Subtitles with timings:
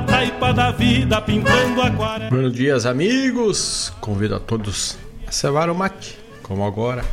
[0.00, 2.30] Na taipa da vida pintando aquarela.
[2.30, 3.92] Buenos dias, amigos.
[4.00, 7.04] Convido a todos a cevar o mate, como agora,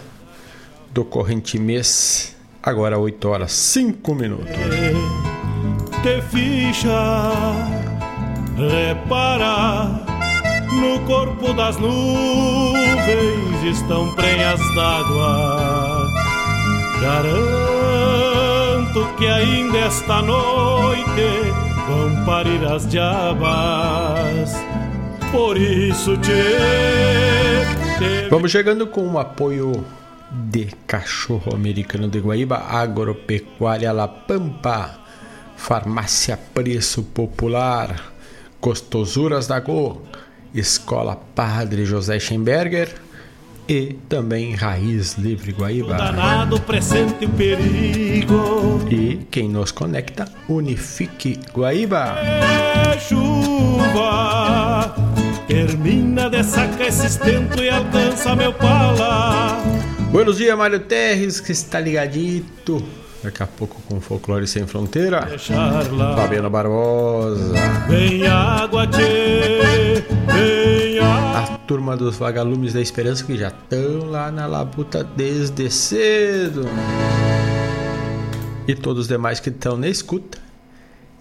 [0.92, 5.23] do corrente mês, agora 8 horas 5 minutos.
[6.04, 7.32] Te ficha,
[8.58, 10.04] repara
[10.74, 16.12] no corpo das nuvens estão prenhas d'água.
[17.02, 21.54] Garanto que ainda esta noite
[21.88, 24.52] vão parir as diabas.
[25.32, 26.32] Por isso te,
[28.30, 29.86] Vamos chegando com o apoio
[30.32, 35.03] de Cachorro Americano de Guaíba, Agropecuária La Pampa,
[35.56, 38.14] Farmácia Preço Popular,
[38.62, 40.02] Gostosuras da Go,
[40.54, 42.94] Escola Padre José Schemberger
[43.68, 45.96] e também Raiz Livre Guaíba.
[45.96, 48.82] danado presente o perigo.
[48.90, 52.18] E quem nos conecta, Unifique Guaíba.
[52.20, 54.94] É chuva,
[55.48, 59.58] termina de sacar esse estento e alcança meu pala.
[60.12, 62.84] Buenos dias, Mário Terres, que está ligadito.
[63.24, 65.26] Daqui a pouco com Folclore Sem Fronteira.
[65.38, 67.54] Fabiano Barbosa.
[67.88, 70.04] Vem água, tchê,
[70.34, 71.40] vem água.
[71.40, 76.68] A turma dos vagalumes da esperança que já estão lá na labuta desde cedo.
[78.68, 80.44] E todos os demais que estão na escuta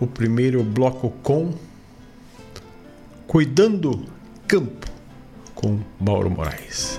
[0.00, 1.54] O primeiro bloco com
[3.26, 4.04] Cuidando
[4.46, 4.86] Campo
[5.54, 6.96] com Mauro Moraes.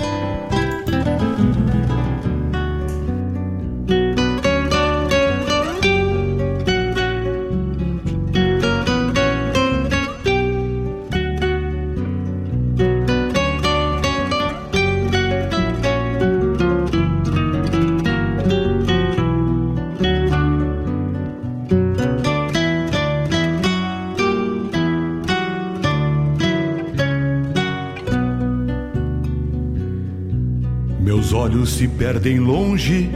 [31.76, 33.12] Se perdem longe,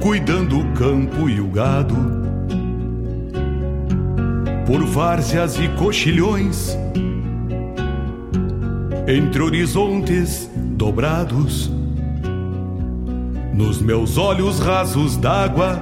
[0.00, 1.94] cuidando o campo e o gado,
[4.66, 6.76] por várzeas e coxilhões,
[9.06, 11.70] entre horizontes dobrados.
[13.54, 15.80] Nos meus olhos rasos d'água,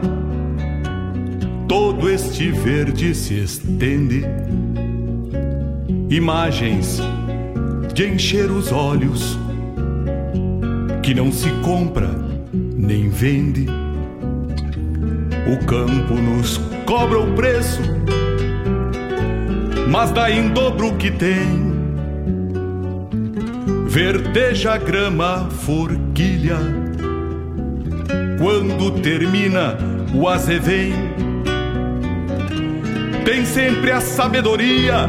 [1.66, 4.26] todo este verde se estende.
[6.10, 7.00] Imagens
[7.94, 9.38] de encher os olhos
[11.10, 12.08] que não se compra
[12.52, 13.66] nem vende.
[15.52, 17.80] O campo nos cobra o preço,
[19.88, 21.72] mas dá em dobro o que tem.
[23.88, 26.58] Verdeja grama, forquilha,
[28.38, 29.76] quando termina
[30.14, 30.92] o azevém.
[33.24, 35.08] Tem sempre a sabedoria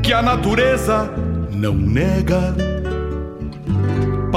[0.00, 1.12] que a natureza
[1.50, 2.67] não nega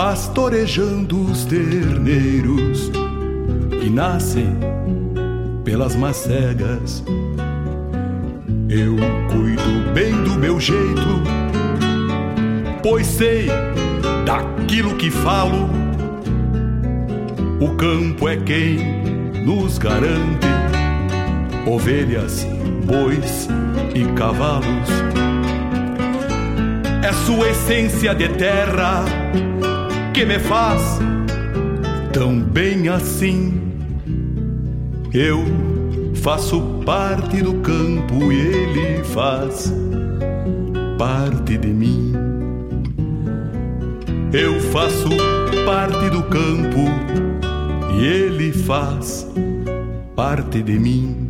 [0.04, 2.92] pastorejando os terneiros
[3.80, 4.48] que nascem
[5.64, 7.04] pelas macegas.
[8.68, 8.96] Eu
[9.32, 11.22] cuido bem do meu jeito,
[12.82, 13.46] pois sei
[14.26, 15.70] daquilo que falo.
[17.60, 18.80] O campo é quem
[19.46, 20.48] nos garante
[21.68, 22.44] ovelhas,
[22.86, 23.48] bois
[23.94, 24.90] e cavalos.
[27.04, 29.06] É sua essência de terra
[30.14, 31.00] que me faz
[32.12, 33.62] tão bem assim.
[35.14, 35.44] Eu
[36.16, 39.74] faço parte do campo e ele faz
[40.98, 42.14] parte de mim.
[44.34, 45.10] Eu faço
[45.66, 46.90] parte do campo
[47.94, 49.28] e ele faz
[50.16, 51.21] parte de mim.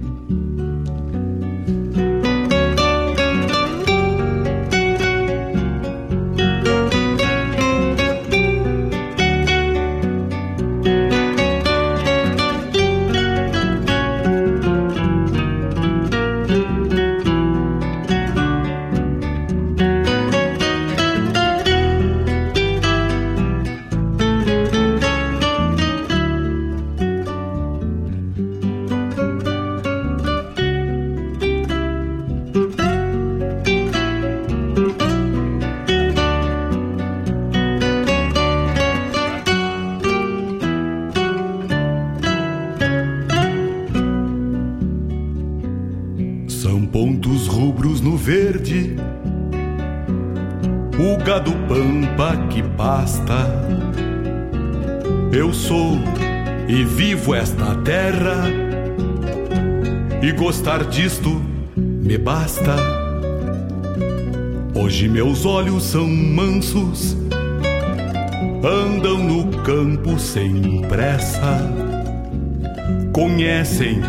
[65.91, 67.17] São mansos,
[68.63, 71.69] andam no campo sem pressa,
[73.11, 73.99] conhecem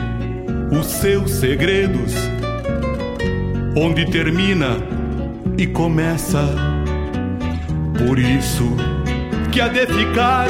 [0.70, 2.14] os seus segredos,
[3.76, 4.76] onde termina
[5.58, 6.54] e começa.
[8.06, 8.76] Por isso
[9.50, 10.46] que há de ficar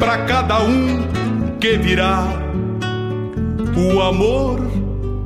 [0.00, 1.06] para cada um
[1.60, 2.26] que virá
[3.76, 4.58] o amor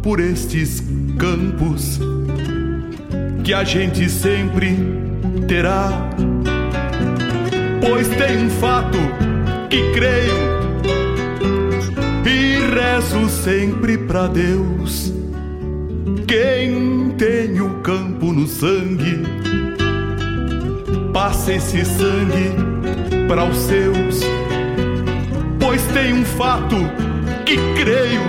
[0.02, 0.82] por estes
[1.18, 1.98] campos
[3.48, 4.76] que a gente sempre
[5.46, 6.10] terá.
[7.80, 8.98] Pois tem um fato
[9.70, 10.36] que creio
[12.26, 15.14] e rezo sempre para Deus.
[16.26, 19.22] Quem tem o campo no sangue,
[21.14, 22.52] passa esse sangue
[23.28, 24.20] para os seus.
[25.58, 26.76] Pois tem um fato
[27.46, 28.20] que creio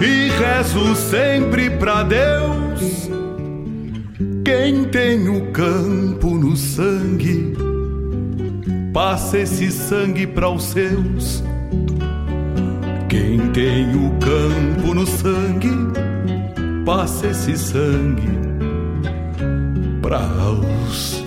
[0.00, 2.63] e rezo sempre para Deus.
[4.44, 7.54] Quem tem o campo no sangue,
[8.92, 11.42] passa esse sangue para os seus.
[13.08, 15.72] Quem tem o campo no sangue,
[16.84, 18.28] passa esse sangue
[20.02, 20.20] para
[20.88, 21.23] os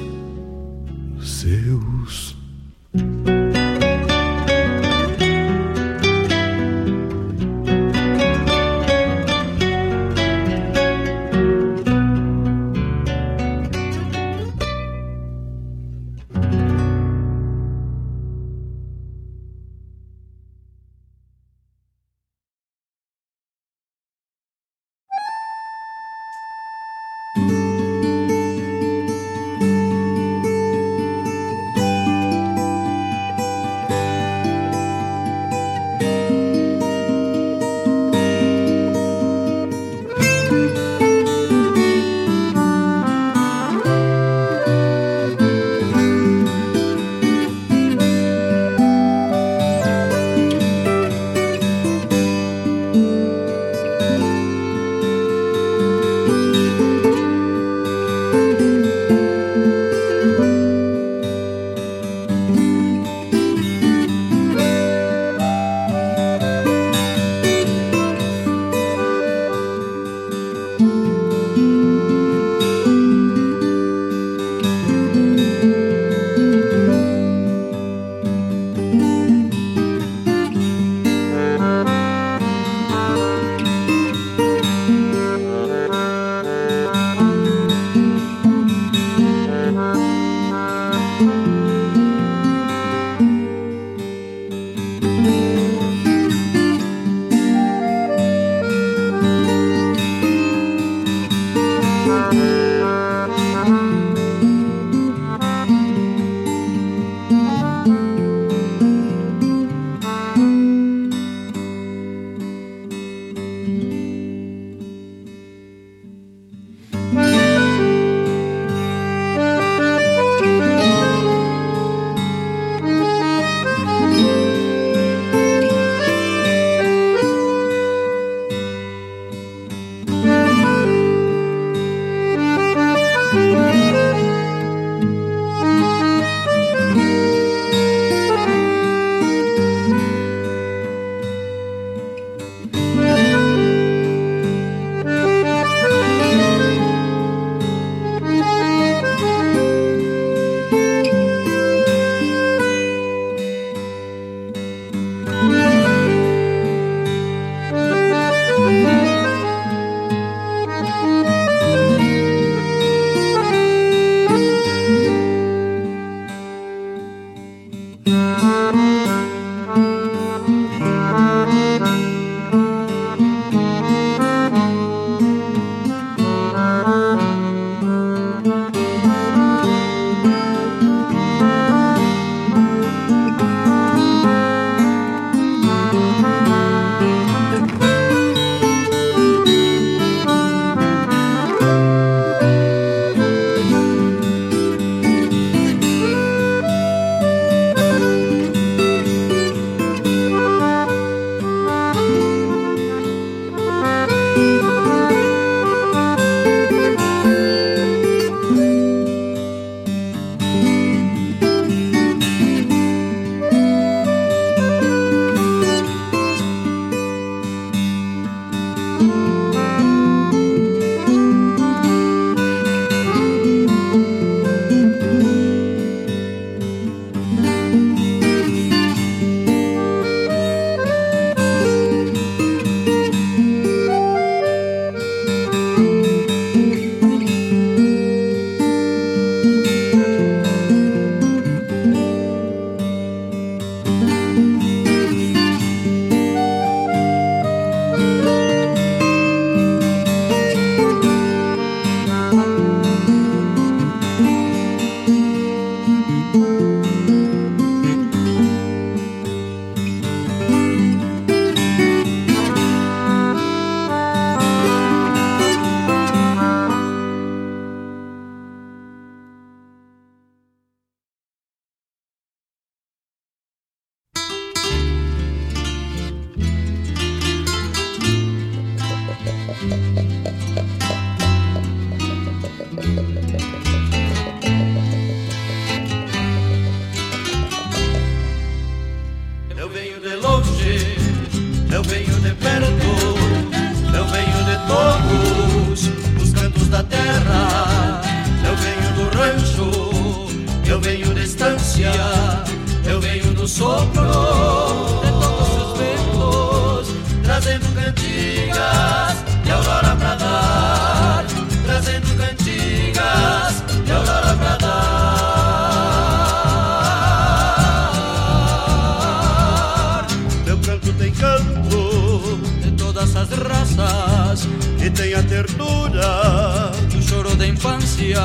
[323.29, 328.21] las razas que tenga ternura tu lloro de infancia.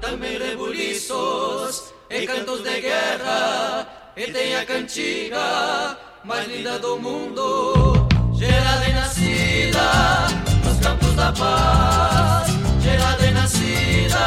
[0.00, 8.08] Dame rebuliços e eh, cantos de guerra eh, e tenha cantiga mais linda do mundo,
[8.34, 10.26] gerada e nascida
[10.64, 12.48] nos campos da paz,
[12.80, 14.26] gerada e nascida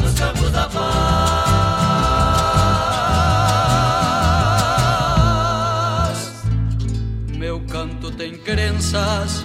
[0.00, 1.49] nos campos da paz.
[8.50, 9.44] Crenças,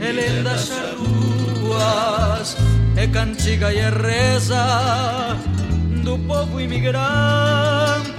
[0.00, 0.56] ele anda
[0.96, 2.56] ruas,
[2.96, 5.36] é cantiga e é reza
[6.02, 8.14] do povo imigrante,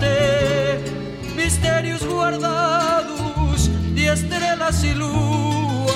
[1.36, 5.88] mistérios guardados de estrelas e luas,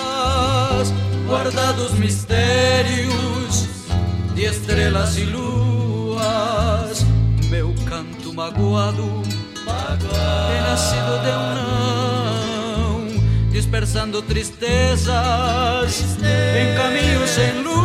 [1.28, 3.68] guardados mistérios
[4.34, 7.06] de estrelas e luas,
[7.52, 9.22] meu canto magoado,
[9.64, 10.52] magoado.
[10.58, 12.19] é nascido de um
[13.52, 16.60] dispersando tristezas Tristeza.
[16.60, 17.80] em caminhos sem luz,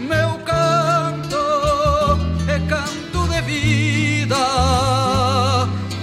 [0.00, 1.36] meu canto
[2.48, 4.36] é canto de vida,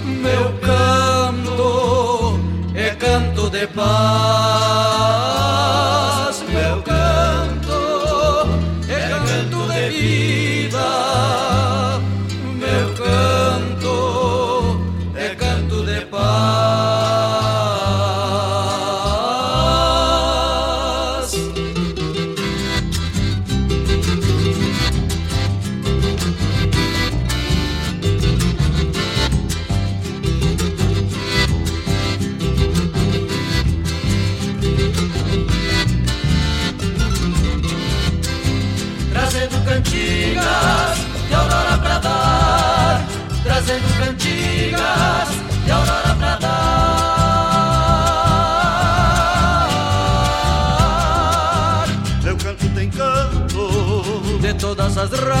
[0.04, 2.40] meu canto
[2.74, 4.89] é canto de paz,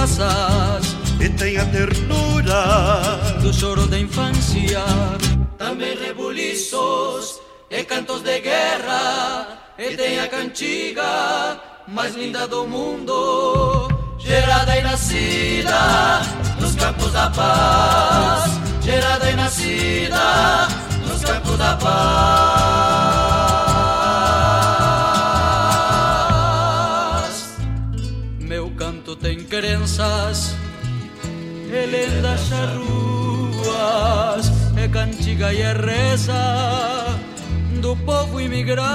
[0.00, 4.82] as raças, e tem a ternura do choro da infância.
[5.58, 9.46] Também rebuliços e cantos de guerra,
[9.78, 16.20] e tem a cantiga mais linda do mundo, gerada e nascida
[16.58, 20.68] nos campos da paz, gerada e nascida
[21.06, 23.09] nos campos da paz.
[30.00, 30.56] Crenças
[31.70, 32.36] ele anda
[32.74, 37.06] ruas, é cantiga e é reza
[37.80, 38.90] do povo imigrante,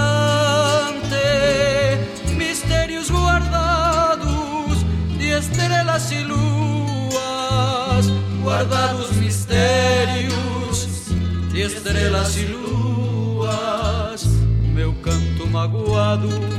[2.35, 4.83] mistérios guardados
[5.17, 8.05] de estrelas e luas,
[8.43, 10.87] guardados mistérios
[11.51, 14.25] de estrelas e luas,
[14.73, 16.54] meu canto magoado.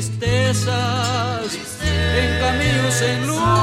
[0.00, 3.59] Tristezas em caminhos sem luz.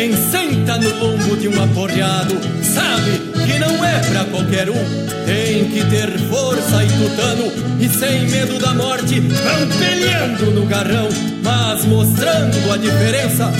[0.00, 4.82] Quem senta no lombo de um aporreado sabe que não é pra qualquer um.
[5.26, 9.20] Tem que ter força e tutano e sem medo da morte,
[9.78, 11.06] peleando no garrão,
[11.42, 13.52] mas mostrando a diferença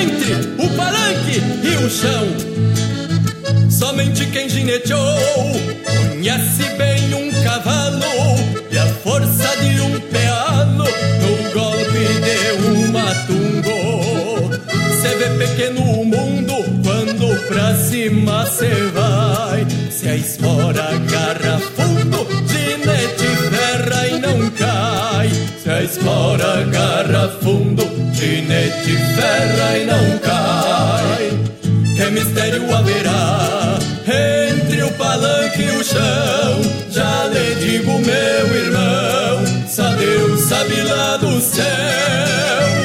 [0.00, 0.34] entre
[0.64, 3.68] o palanque e o chão.
[3.68, 5.02] Somente quem gineteou
[5.84, 7.98] conhece bem um cavalo
[8.70, 9.77] e a força de
[15.28, 19.66] Vê pequeno o mundo quando pra cima cê vai.
[19.90, 25.30] Se a espora agarra fundo, ginete ferra e não cai.
[25.62, 27.82] Se a espora agarra fundo,
[28.14, 31.30] ginete ferra e não cai.
[31.96, 36.62] Que mistério haverá entre o palanque e o chão?
[36.90, 42.77] Já lhe digo, meu irmão, só Deus sabe lá do céu.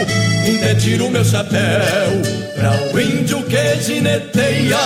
[0.93, 2.21] Tiro meu chapéu
[2.55, 4.77] pra o índio que gineteia.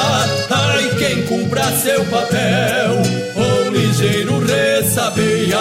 [0.50, 2.96] Ai, quem cumpra seu papel,
[3.36, 5.60] ou ligeiro ressabeia.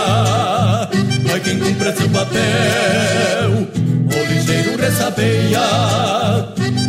[1.33, 3.67] Ai, quem cumpra seu papel,
[4.17, 5.61] ou ligeiro ressabeia.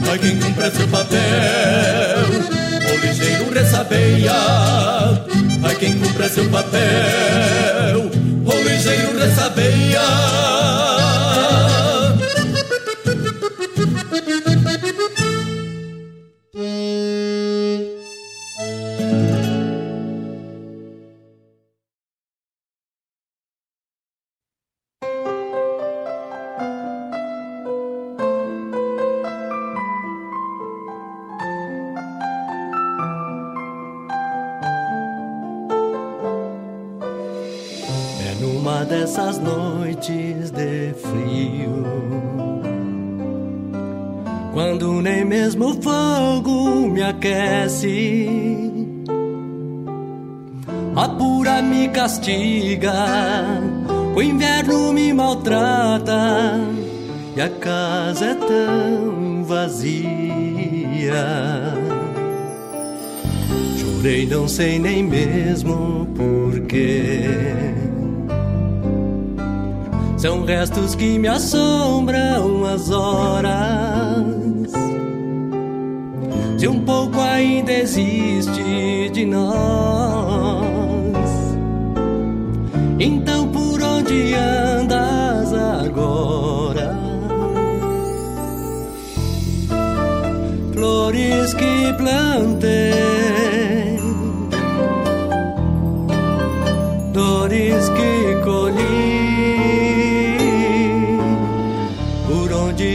[0.07, 2.27] Ai, quem cumpra seu papel,
[2.91, 4.33] ou ligeiro ressabeia.
[5.63, 8.11] Ai, quem cumpra seu papel,
[8.45, 10.56] ou ligeiro ressabeia.
[64.57, 67.21] Sei nem mesmo porquê.
[70.17, 71.96] São restos que me assombram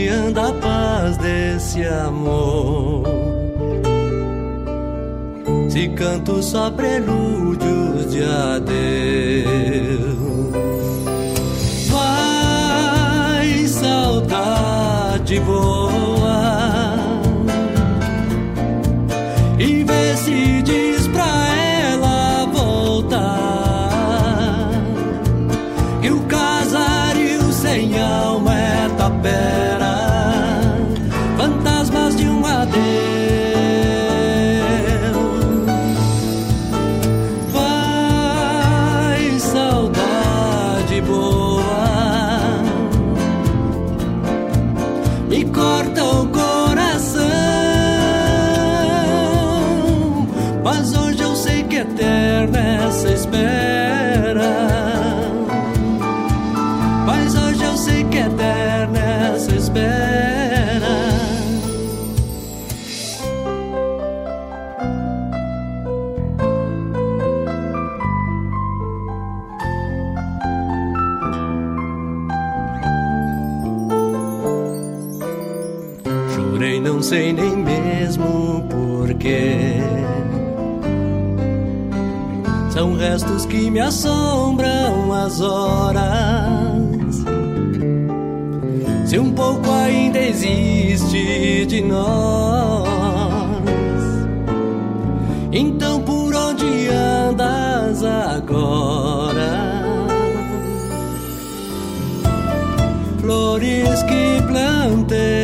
[0.09, 3.03] anda a paz desse amor.
[5.69, 8.73] Se canto só prelúdios de adeus.
[11.89, 15.92] Vai, saudade boa,
[83.13, 86.01] São restos que me assombram as horas.
[89.05, 92.87] Se um pouco ainda existe de nós,
[95.51, 99.61] então por onde andas agora?
[103.19, 105.42] Flores que plantei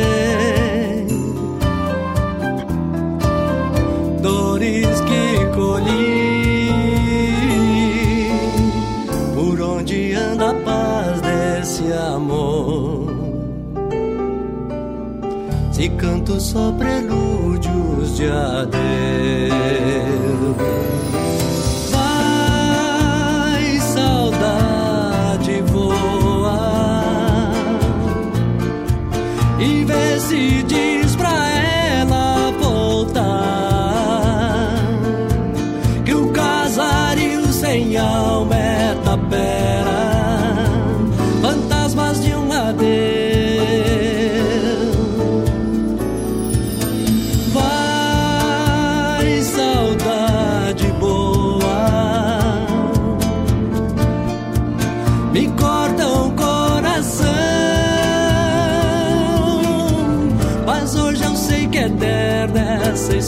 [15.80, 19.79] e canto só prelúdios de adeus.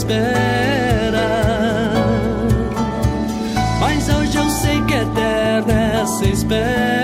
[0.03, 1.29] Espera.
[3.79, 7.02] Mas hoje eu sei que é eterna essa espera.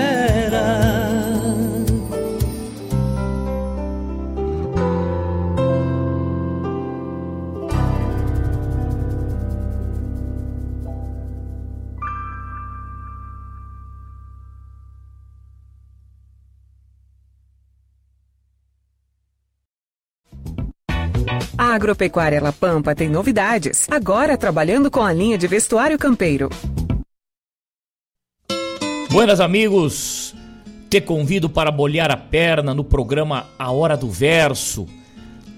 [21.70, 23.86] A Agropecuária La Pampa tem novidades.
[23.88, 26.50] Agora trabalhando com a linha de vestuário campeiro.
[29.08, 30.34] Buenas amigos,
[30.88, 34.88] te convido para molhar a perna no programa A Hora do Verso,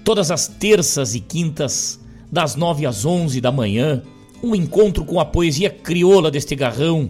[0.03, 1.99] todas as terças e quintas,
[2.31, 4.03] das 9 às 11 da manhã,
[4.43, 7.09] um encontro com a poesia crioula deste garrão,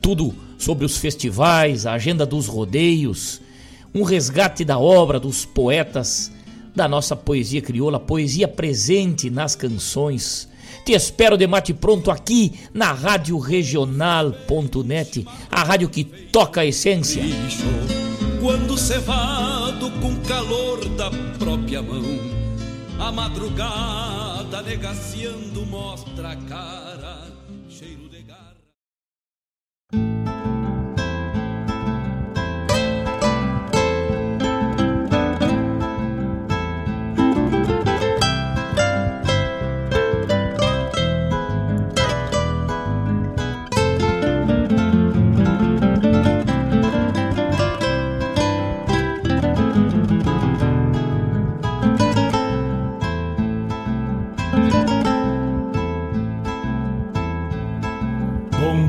[0.00, 3.40] tudo sobre os festivais, a agenda dos rodeios,
[3.92, 6.30] um resgate da obra dos poetas
[6.74, 10.48] da nossa poesia crioula, poesia presente nas canções.
[10.84, 17.22] Te espero de mate pronto aqui na Rádio Regional.net, a rádio que toca a essência.
[18.40, 22.02] Quando cevado com calor da própria mão,
[22.98, 27.19] a madrugada negaciando mostra a cara,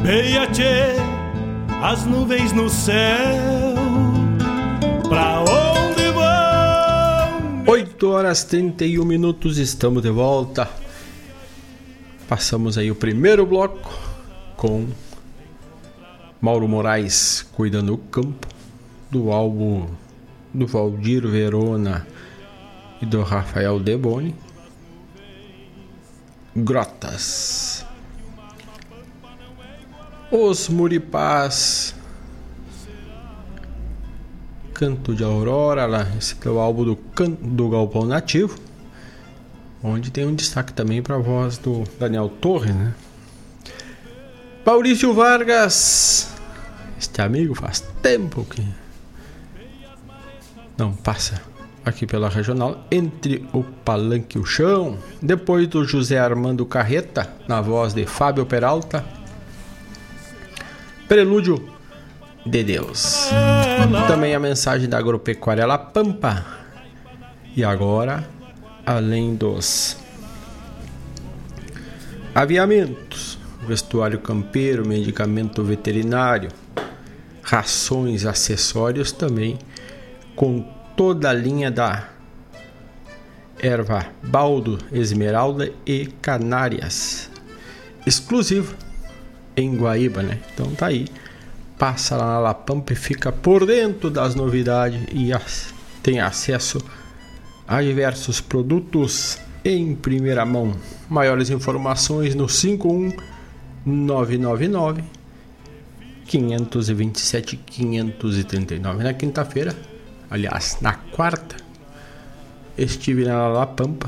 [0.01, 0.95] Bombeia, tchê,
[1.79, 3.75] as nuvens no céu,
[5.07, 7.63] pra onde vão?
[7.67, 10.67] 8 horas 31 minutos, estamos de volta.
[12.27, 13.93] Passamos aí o primeiro bloco
[14.57, 14.87] com
[16.41, 18.47] Mauro Moraes cuidando do campo,
[19.11, 19.87] do álbum
[20.51, 22.07] do Valdir Verona
[22.99, 24.33] e do Rafael Deboni.
[26.55, 27.70] Grotas.
[30.31, 31.93] Os Muripás.
[34.73, 38.57] Canto de Aurora, lá, esse é o álbum do, can, do Galpão Nativo.
[39.83, 42.93] Onde tem um destaque também para a voz do Daniel Torres, né?
[44.65, 46.29] Maurício Vargas.
[46.97, 48.65] Este amigo faz tempo que
[50.77, 51.41] não passa
[51.83, 54.97] aqui pela regional entre o palanque e o chão.
[55.21, 59.20] Depois do José Armando Carreta, na voz de Fábio Peralta.
[61.11, 61.61] Prelúdio
[62.45, 63.27] de Deus.
[64.07, 66.45] Também a mensagem da agropecuária La Pampa.
[67.53, 68.25] E agora,
[68.85, 69.97] além dos
[72.33, 76.49] aviamentos, vestuário campeiro, medicamento veterinário,
[77.43, 79.59] rações, acessórios também,
[80.33, 80.61] com
[80.95, 82.07] toda a linha da
[83.61, 87.29] erva baldo, esmeralda e canárias.
[88.07, 88.77] Exclusivo
[89.55, 90.39] em Guaíba, né?
[90.53, 91.07] Então tá aí.
[91.77, 95.31] Passa lá na La Pampa e fica por dentro das novidades e
[96.03, 96.79] tem acesso
[97.67, 100.75] a diversos produtos em primeira mão.
[101.09, 105.03] Maiores informações no 51999
[106.25, 109.03] 527 539.
[109.03, 109.75] Na quinta-feira,
[110.29, 111.57] aliás, na quarta,
[112.77, 114.07] estive na La Pampa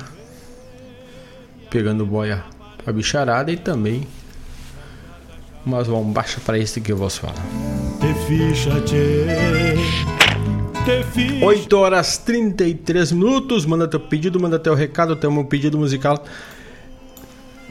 [1.70, 2.44] pegando boia
[2.86, 4.08] a bicharada e também
[5.66, 7.36] umas bombachas para este que eu vos falo.
[8.00, 9.26] Te ficha, tchê.
[11.42, 13.66] 8 horas 33 minutos.
[13.66, 15.16] Manda teu pedido, manda teu recado.
[15.16, 16.22] Temos um pedido musical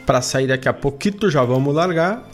[0.07, 1.31] para sair daqui a pouquinho.
[1.31, 2.27] Já vamos largar.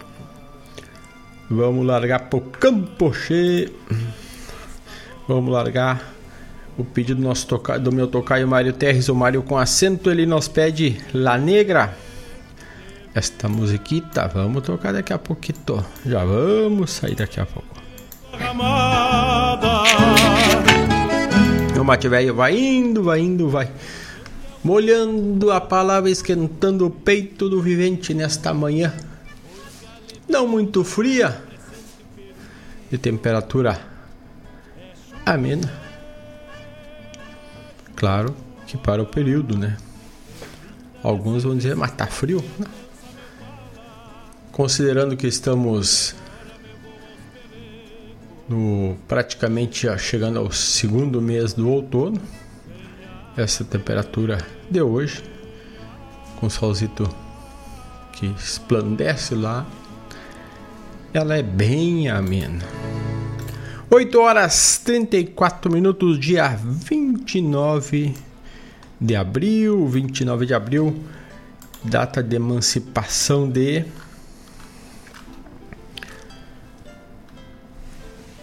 [1.51, 3.73] Vamos largar pro Campoche.
[5.27, 6.15] Vamos largar
[6.79, 10.11] o pedido do, nosso toca, do meu tocaio Mário Terres, o Mário com acento.
[10.11, 11.97] Ele nos pede La Negra.
[13.19, 15.85] Esta musiquita, vamos tocar daqui a pouquinho.
[16.07, 17.75] Já vamos sair daqui a pouco.
[21.77, 23.73] O mate velho vai indo, vai indo, vai
[24.63, 28.95] molhando a palavra, esquentando o peito do vivente nesta manhã
[30.29, 31.43] não muito fria,
[32.89, 33.81] de temperatura
[35.27, 35.73] amena.
[37.97, 38.33] Claro
[38.65, 39.77] que para o período, né?
[41.03, 42.45] Alguns vão dizer, mas tá frio.
[42.61, 42.67] Né?
[44.59, 46.17] Considerando que estamos
[48.49, 52.21] no praticamente chegando ao segundo mês do outono,
[53.37, 55.23] essa temperatura de hoje,
[56.41, 57.09] com o solzito
[58.15, 59.65] que esplandece lá
[61.15, 62.65] ela é bem amena.
[63.89, 68.13] 8 horas 34 minutos, dia 29
[69.01, 71.01] de abril, 29 de abril,
[71.85, 73.85] data de emancipação de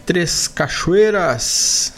[0.05, 1.93] Três Cachoeiras,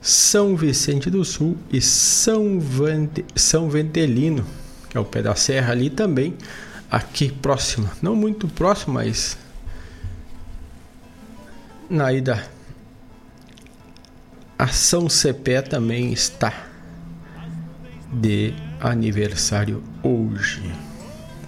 [0.00, 4.46] São Vicente do Sul e São, Vente, São Ventelino,
[4.88, 6.34] que é o pé da serra ali também,
[6.90, 9.36] aqui próximo, não muito próximo, mas
[11.90, 12.48] na ida.
[14.58, 16.68] A São Cepé também está
[18.10, 20.62] de aniversário hoje.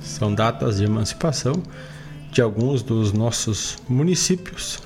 [0.03, 1.63] São datas de emancipação
[2.31, 4.86] de alguns dos nossos municípios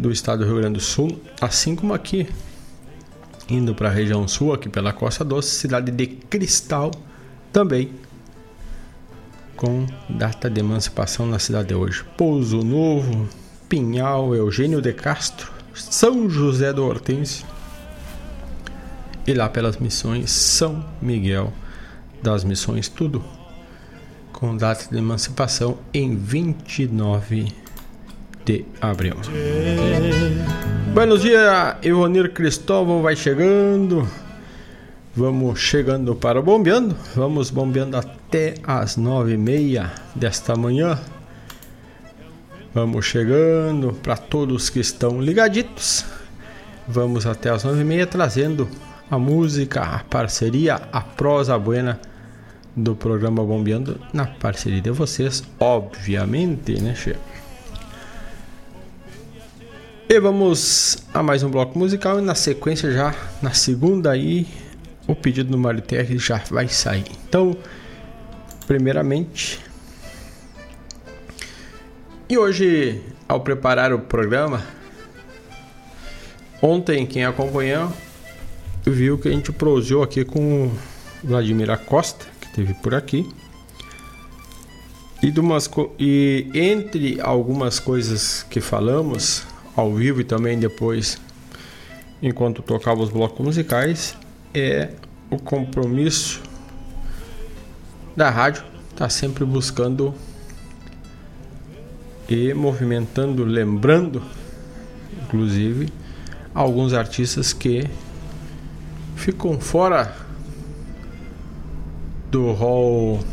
[0.00, 2.26] do estado do Rio Grande do Sul, assim como aqui,
[3.48, 6.90] indo para a região sul, aqui pela Costa Doce, cidade de Cristal,
[7.52, 7.90] também
[9.54, 12.02] com data de emancipação na cidade de hoje.
[12.16, 13.28] Pouso Novo,
[13.68, 17.46] Pinhal, Eugênio de Castro, São José do Hortêncio
[19.26, 21.52] e lá pelas missões São Miguel
[22.22, 23.22] das Missões, tudo
[24.32, 27.52] com data de emancipação em 29
[28.50, 29.14] de abril.
[30.92, 34.08] Buenos dias, Ivonir Cristóvão vai chegando.
[35.14, 36.96] Vamos chegando para o bombeando.
[37.14, 40.98] Vamos bombeando até as nove e meia desta manhã.
[42.74, 46.04] Vamos chegando para todos que estão ligaditos.
[46.88, 48.68] Vamos até as nove e meia trazendo
[49.08, 52.00] a música, a parceria, a prosa buena
[52.74, 57.16] do programa Bombeando na parceria de vocês, obviamente, né, che?
[60.12, 64.44] E vamos a mais um bloco musical e na sequência já, na segunda aí,
[65.06, 67.04] o pedido do Mário Terry já vai sair.
[67.28, 67.56] Então,
[68.66, 69.60] primeiramente,
[72.28, 74.66] e hoje, ao preparar o programa,
[76.60, 77.92] ontem quem acompanhou
[78.84, 80.72] viu que a gente proseou aqui com o
[81.22, 83.32] Vladimir Acosta, que esteve por aqui.
[85.22, 91.20] E, umas, e entre algumas coisas que falamos ao vivo e também depois,
[92.22, 94.16] enquanto tocava os blocos musicais,
[94.52, 94.90] é
[95.30, 96.42] o compromisso
[98.16, 98.64] da rádio,
[98.96, 100.14] tá sempre buscando
[102.28, 104.22] e movimentando, lembrando,
[105.22, 105.88] inclusive,
[106.54, 107.88] alguns artistas que
[109.16, 110.14] ficam fora
[112.30, 113.24] do hall,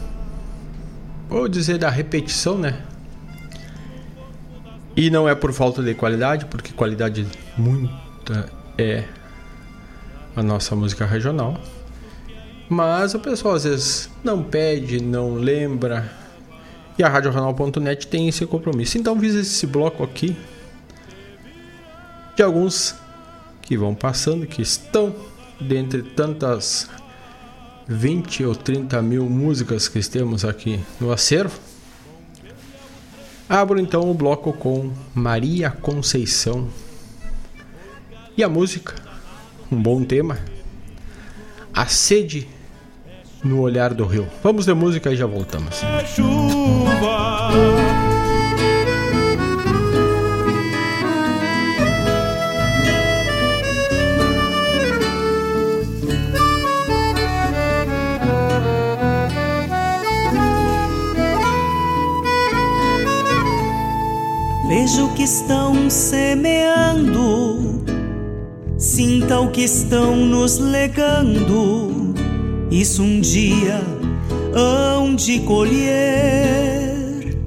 [1.29, 2.86] vou dizer da repetição, né?
[4.97, 9.03] E não é por falta de qualidade, porque qualidade muita é
[10.35, 11.55] a nossa música regional.
[12.67, 16.11] Mas o pessoal às vezes não pede, não lembra,
[16.97, 18.97] e a RadioJornal.net tem esse compromisso.
[18.97, 20.35] Então visa esse bloco aqui
[22.35, 22.95] de alguns
[23.61, 25.15] que vão passando, que estão
[25.61, 26.89] dentre tantas
[27.87, 31.66] 20 ou 30 mil músicas que temos aqui no acervo.
[33.49, 36.67] Abro então o bloco com Maria Conceição.
[38.35, 38.93] E a música,
[39.71, 40.37] um bom tema,
[41.73, 42.47] A sede
[43.43, 44.27] no olhar do rio.
[44.43, 45.81] Vamos de música e já voltamos.
[45.83, 47.86] É chuva.
[64.87, 67.83] Veja o que estão semeando,
[68.77, 72.13] sinta o que estão nos legando.
[72.71, 73.81] Isso um dia
[74.55, 77.37] hão de colher.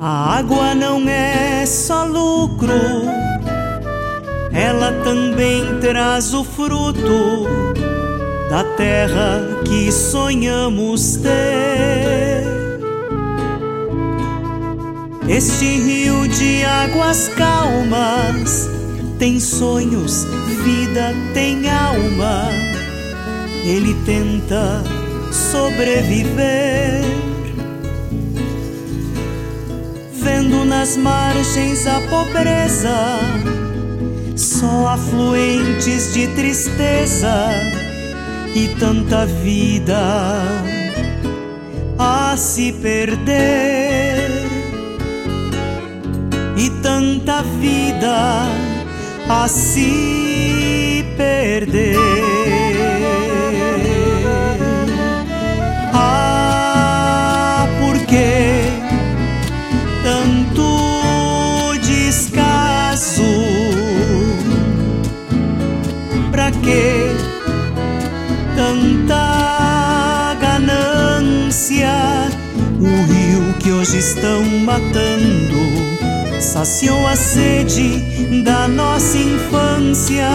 [0.00, 2.72] A água não é só lucro,
[4.52, 7.46] ela também traz o fruto
[8.50, 12.65] da terra que sonhamos ter.
[15.28, 18.70] Este rio de águas calmas
[19.18, 20.24] tem sonhos,
[20.62, 22.48] vida tem alma.
[23.64, 24.84] Ele tenta
[25.32, 27.02] sobreviver.
[30.12, 33.18] Vendo nas margens a pobreza,
[34.36, 37.50] só afluentes de tristeza
[38.54, 40.00] e tanta vida
[41.98, 44.25] a se perder
[47.06, 48.48] tanta vida
[49.28, 51.96] a se perder.
[55.92, 58.64] Ah, por que
[60.02, 63.22] tanto descaso?
[66.32, 67.12] Pra que
[68.56, 71.94] tanta ganância?
[72.80, 75.95] O rio que hoje estão matando
[76.40, 80.28] saciou a sede da nossa infância.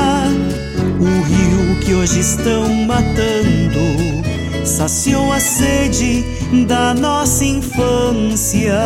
[0.99, 4.21] O rio que hoje estão matando
[4.65, 6.23] saciou a sede
[6.67, 8.79] da nossa infância.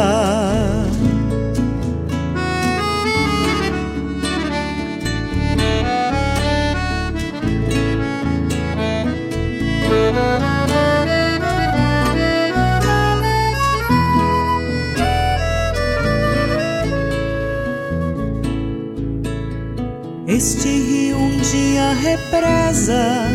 [22.26, 23.30] Represa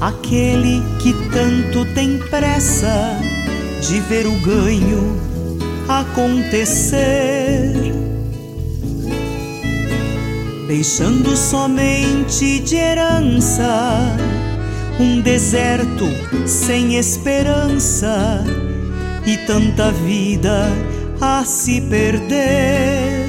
[0.00, 3.18] aquele que tanto tem pressa
[3.82, 5.20] de ver o ganho
[5.88, 7.72] acontecer,
[10.66, 14.16] deixando somente de herança
[14.98, 16.06] um deserto
[16.46, 18.44] sem esperança
[19.26, 20.68] e tanta vida
[21.20, 23.28] a se perder.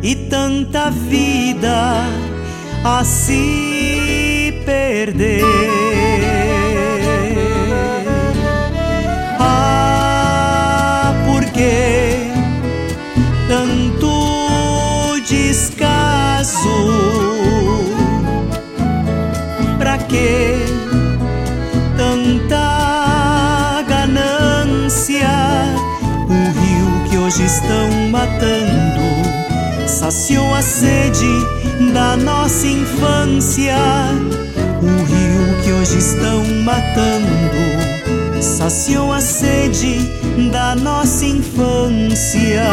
[0.00, 2.27] E tanta vida
[2.84, 5.42] a se perder.
[9.38, 12.30] Ah, por que
[13.48, 16.68] tanto descaso?
[19.78, 20.64] Pra que
[21.96, 25.28] tanta ganância?
[26.28, 28.98] O rio que hoje estão matando
[29.86, 31.57] saciou a sede
[31.92, 33.76] da nossa infância.
[34.82, 39.98] O rio que hoje estão matando saciou a sede
[40.50, 42.64] da nossa infância.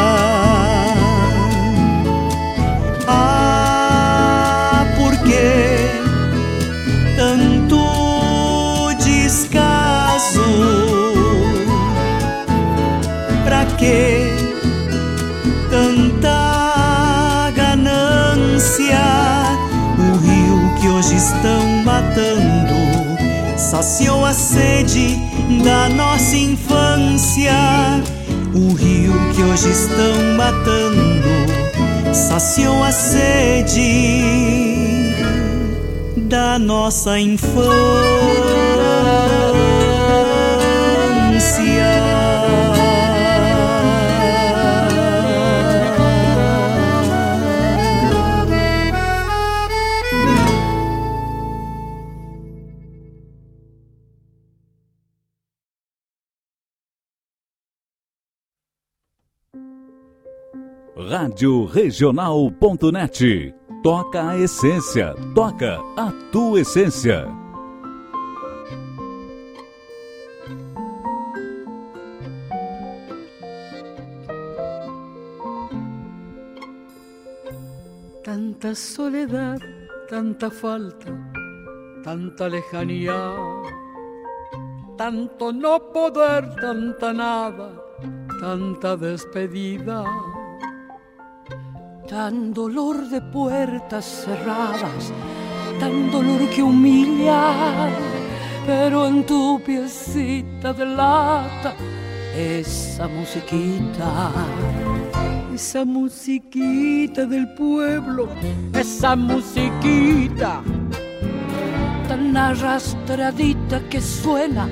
[23.75, 25.17] Saciou a sede
[25.61, 27.51] da nossa infância.
[28.53, 31.27] O rio que hoje estão matando
[32.13, 33.81] saciou a sede
[36.15, 37.19] da nossa
[61.35, 63.53] Rádio Regional.net.
[63.83, 67.27] Toca a essência, toca a tua essência.
[78.23, 79.59] Tanta soledad
[80.07, 81.11] tanta falta,
[82.01, 83.13] tanta lejanía,
[84.97, 87.71] tanto no poder, tanta nada,
[88.39, 90.05] tanta despedida,
[92.07, 95.11] tan dolor de puertas cerradas,
[95.79, 97.89] tan dolor que humilla,
[98.65, 101.73] pero en tu piecita de lata,
[102.35, 104.31] esa musiquita
[105.55, 108.27] esa musiquita del pueblo,
[108.73, 110.61] esa musiquita
[112.09, 114.67] tan arrastradita que suena,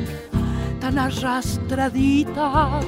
[0.81, 2.81] tan arrastradita,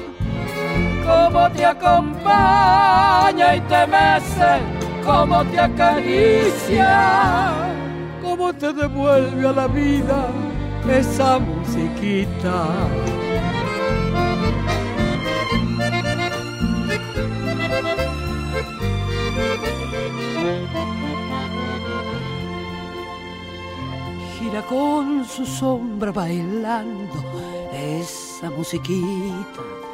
[1.06, 4.60] como te acompaña y te mece,
[5.04, 7.52] como te acaricia,
[8.22, 10.28] como te devuelve a la vida
[10.90, 12.66] esa musiquita.
[24.38, 27.14] Gira con su sombra bailando
[27.72, 29.85] esa musiquita.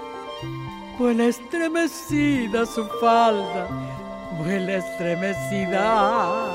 [0.98, 3.66] Vuela estremecida su falda,
[4.38, 6.52] vuela estremecida.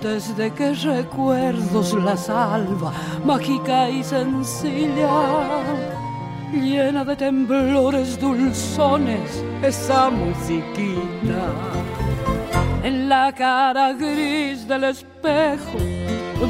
[0.00, 2.92] Desde que recuerdos la salva,
[3.24, 5.62] mágica y sencilla,
[6.52, 11.42] llena de temblores dulzones, esa musiquita.
[12.84, 15.78] En la cara gris del espejo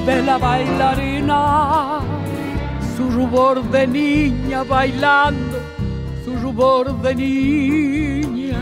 [0.07, 2.01] de la bailarina,
[2.97, 5.62] su rubor de niña bailando,
[6.25, 8.59] su rubor de niña,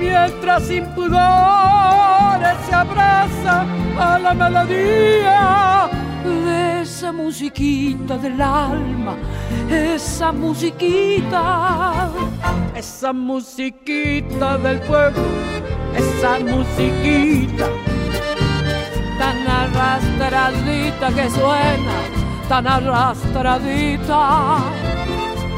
[0.00, 3.66] mientras sin pudores se abraza
[3.98, 5.88] a la melodía
[6.24, 9.14] de esa musiquita del alma,
[9.70, 12.10] esa musiquita,
[12.74, 15.22] esa musiquita del pueblo,
[15.94, 17.66] esa musiquita
[19.18, 21.96] tan arrastradita que suena,
[22.48, 24.60] tan arrastradita,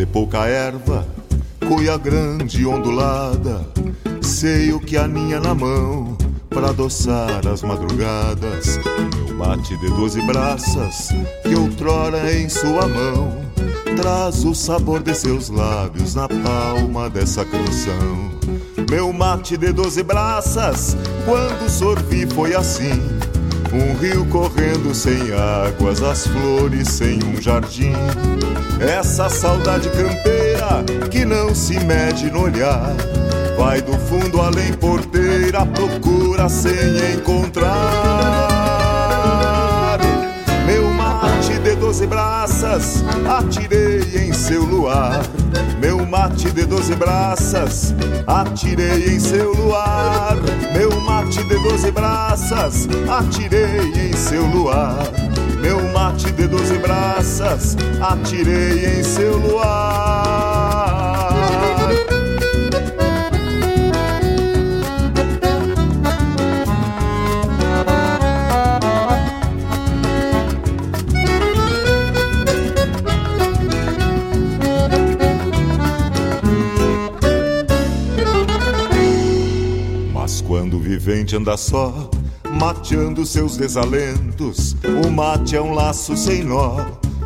[0.00, 1.06] De pouca erva,
[1.68, 3.68] cuia grande ondulada,
[4.22, 6.16] sei o que aninha na mão
[6.48, 8.80] para adoçar as madrugadas.
[9.14, 11.10] Meu mate de doze braças,
[11.42, 13.30] que outrora em sua mão,
[13.94, 18.30] traz o sabor de seus lábios na palma dessa canção.
[18.88, 20.96] Meu mate de doze braças,
[21.26, 23.19] quando sorvi foi assim.
[23.72, 27.92] Um rio correndo sem águas, as flores sem um jardim.
[28.80, 32.96] Essa saudade campeira que não se mede no olhar.
[33.56, 36.72] Vai do fundo além porteira, procura sem
[37.14, 37.70] encontrar.
[40.66, 45.20] Meu mate de doze braças, atirei em seu luar.
[45.80, 45.89] Meu
[46.20, 47.94] mate de doze braças,
[48.26, 50.36] atirei em seu luar.
[50.76, 55.08] Meu mate de doze braças, atirei em seu luar.
[55.62, 60.49] Meu mate de doze braças, atirei em seu luar.
[81.00, 82.10] Vivente anda só,
[82.52, 86.76] mateando seus desalentos, o mate é um laço sem nó,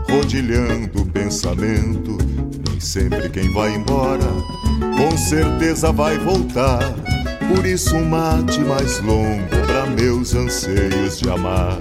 [0.08, 2.16] rodilhando o pensamento.
[2.68, 4.28] Nem sempre quem vai embora,
[4.96, 6.94] com certeza vai voltar.
[7.52, 11.76] Por isso um mate mais longo para meus anseios de amar.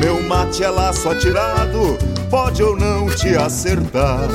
[0.00, 1.96] Meu mate é laço atirado,
[2.28, 4.28] pode ou não te acertar.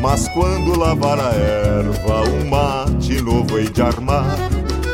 [0.00, 4.38] Mas quando lavar a erva, um mate novo hei de armar.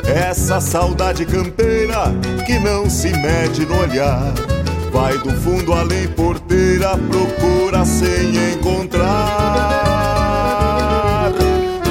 [0.06, 2.12] Essa saudade campeira
[2.46, 4.32] que não se mede no olhar.
[4.92, 9.04] Vai do fundo além porteira, procura sem encontrar.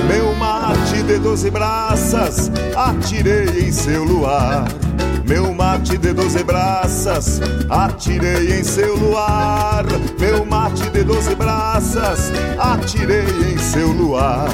[0.08, 4.66] Meu mate de doze braças, atirei em seu luar.
[5.28, 9.86] Meu mate de doze braças, atirei em seu luar.
[10.20, 14.50] Meu mate de doze braças, atirei em seu luar.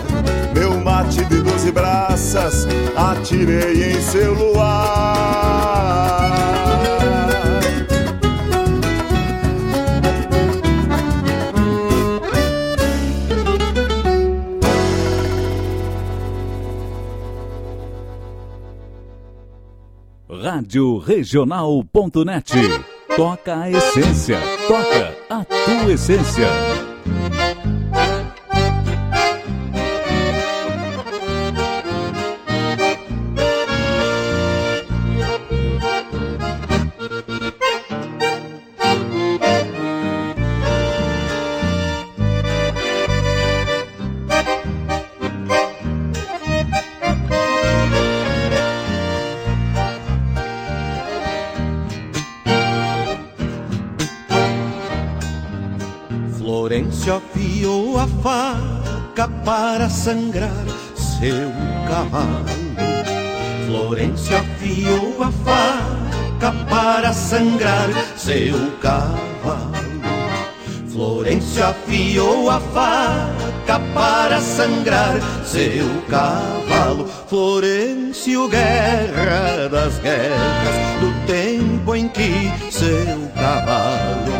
[0.99, 5.93] Mate de doze braças, atirei em seu luar.
[20.29, 22.51] Rádio Regional.net.
[23.15, 24.37] Toca a essência.
[24.67, 26.88] Toca a tua essência.
[59.99, 61.51] Sangrar seu
[61.85, 62.45] cavalo.
[63.65, 69.73] Florêncio afiou a faca para sangrar seu cavalo.
[70.87, 77.05] Florêncio afiou a faca para sangrar seu cavalo.
[77.27, 84.31] Florêncio, guerra das guerras, do tempo em que seu cavalo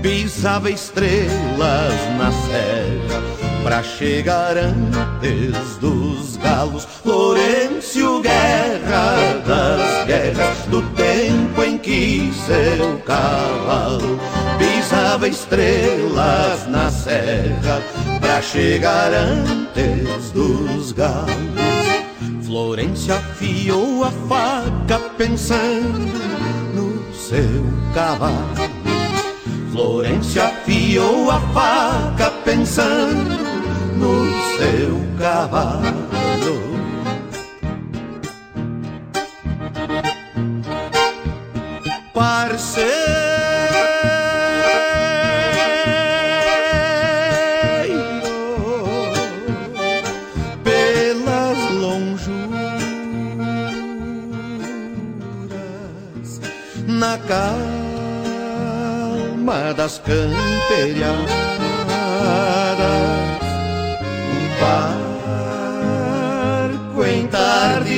[0.00, 6.86] pisava estrelas na serra pra chegar antes dos galos.
[7.02, 14.18] Florêncio, guerra das guerras, do tempo em que seu cavalo
[14.56, 17.82] pisava estrelas na serra
[18.18, 21.28] pra chegar antes dos galos.
[22.46, 26.18] Florêncio afiou a faca pensando
[26.74, 28.48] no seu cavalo.
[29.70, 33.47] Florêncio afiou a faca pensando
[33.98, 34.14] no
[34.56, 36.58] seu cavalo.
[42.14, 43.08] Parceiro,
[50.64, 52.48] pelas lonjuras,
[56.86, 57.58] na calma
[59.74, 61.30] das camperiadas,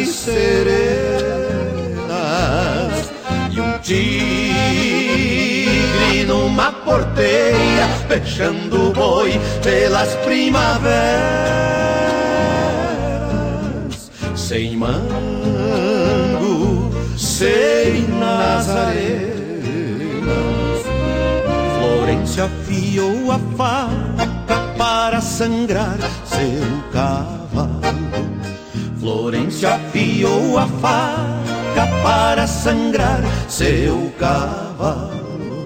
[0.01, 0.81] tardes serenas
[3.51, 4.95] e um tigre
[6.27, 10.91] numa porteira, fechando o boi pelas primaveras,
[14.35, 15.01] sem mango,
[17.17, 19.31] sem nazarenas.
[21.79, 24.27] Florêncio afiou a faca
[24.79, 27.40] para sangrar seu cavalo.
[29.01, 35.65] Florêncio afiou a faca para sangrar seu cavalo.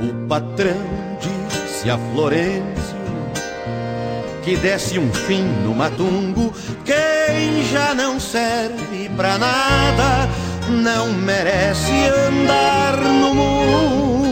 [0.00, 0.72] O patrão
[1.20, 2.72] disse a Florêncio
[4.42, 6.50] que desse um fim no matungo.
[6.84, 10.28] Quem já não serve pra nada
[10.72, 11.92] não merece
[12.28, 14.22] andar no mundo.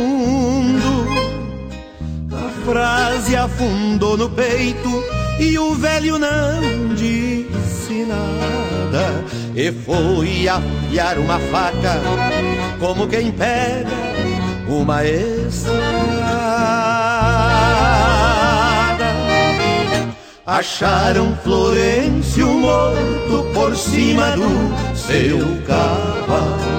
[2.32, 5.05] A frase afundou no peito
[5.38, 9.24] e o velho não disse nada.
[9.55, 12.01] E foi afiar uma faca
[12.78, 13.88] como quem pega
[14.68, 15.91] uma estrada.
[20.47, 26.70] Acharam Florencio morto por cima do seu cavalo.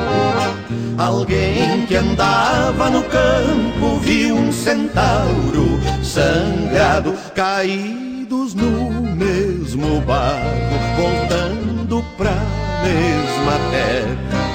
[0.97, 12.35] Alguém que andava no campo viu um centauro sangrado, caídos no mesmo barro, voltando pra
[12.83, 14.51] mesma terra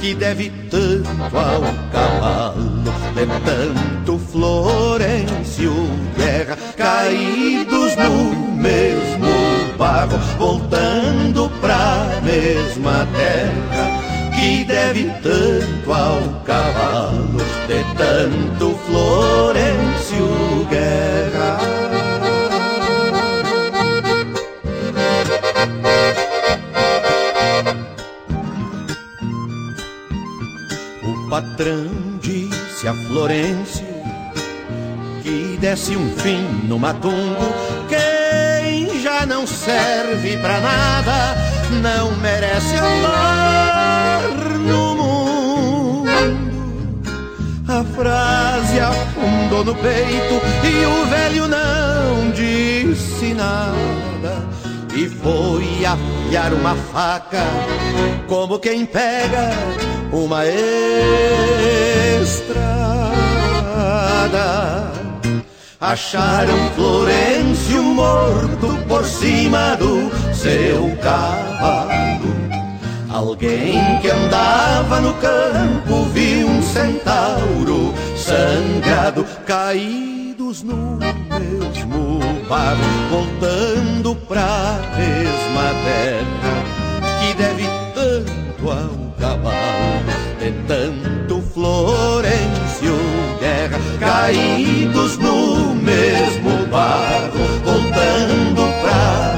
[0.00, 1.60] que deve tanto ao
[1.92, 2.82] cavalo,
[3.14, 5.74] de tanto Florencio
[6.16, 9.28] Guerra, caídos no mesmo
[9.76, 11.29] barro, voltando
[11.60, 17.38] pra mesma terra que deve tanto ao cavalo
[17.68, 21.58] de tanto Florencio Guerra.
[31.02, 31.90] O patrão
[32.20, 33.86] disse a Florencio
[35.22, 37.54] que desse um fim no matungo.
[37.88, 38.09] Quem já
[39.40, 41.34] não serve pra nada
[41.80, 44.20] não merece andar
[44.58, 46.10] no mundo.
[47.66, 54.46] A frase afundou no peito e o velho não disse nada.
[54.94, 57.42] E foi afiar uma faca,
[58.28, 59.52] como quem pega
[60.12, 60.44] uma
[62.20, 62.60] estrada.
[65.80, 67.08] Acharam por
[69.20, 72.30] cima do seu cavalo.
[73.10, 84.78] Alguém que andava no campo viu um centauro sangrado, caídos no mesmo barro, voltando pra
[84.96, 86.54] mesma terra
[87.20, 87.64] que deve
[87.94, 92.96] tanto ao cavalo, de tanto Florencio
[93.38, 97.89] Guerra, caídos no mesmo barro,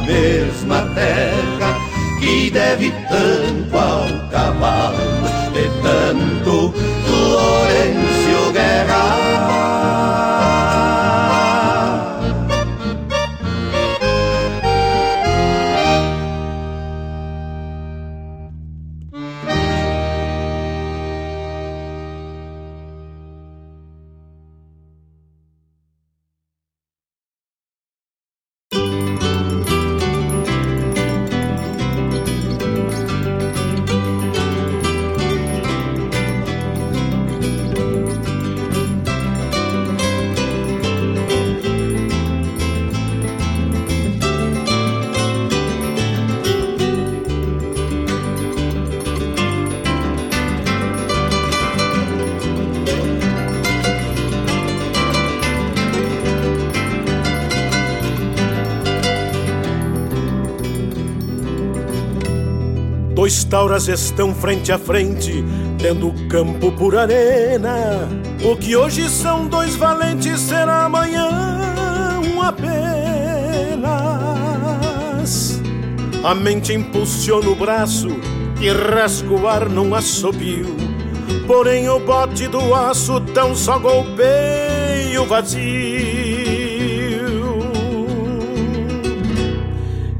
[0.06, 1.78] mesma terra
[2.20, 4.96] que deve tanto ao cavalo,
[5.52, 6.72] de tanto
[7.04, 8.11] Florencio
[63.52, 65.44] tauras estão frente a frente,
[65.78, 68.08] tendo campo por arena.
[68.42, 72.72] O que hoje são dois valentes será amanhã um apenas.
[76.24, 78.08] A mente impulsiona o braço
[78.58, 80.74] e rasga o ar num assobio.
[81.46, 85.60] Porém o bote do aço tão só golpeia o vazio.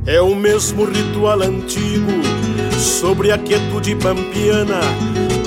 [0.05, 2.42] É o mesmo ritual antigo
[2.83, 4.81] sobre a quietude pampiana.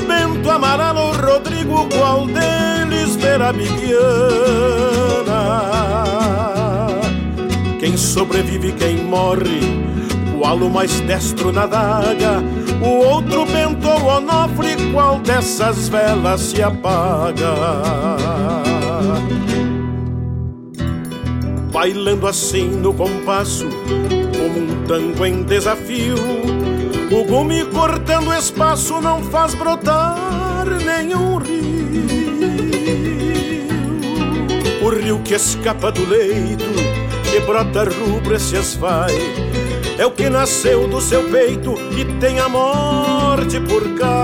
[0.07, 4.05] Bento Amarelo, Rodrigo, qual deles verá Bibiana?
[7.79, 9.59] Quem sobrevive, quem morre,
[10.37, 12.41] qual o mais destro na daga?
[12.81, 17.53] O outro Bento Onofre, qual dessas velas se apaga?
[21.71, 23.65] Bailando assim no compasso,
[24.37, 26.15] como um tango em desafio
[27.11, 31.65] o gume cortando espaço não faz brotar nenhum rio.
[34.81, 36.65] O rio que escapa do leito,
[37.31, 39.13] que brota rubro e se esvai,
[39.97, 44.15] é o que nasceu do seu peito e tem a morte por cais.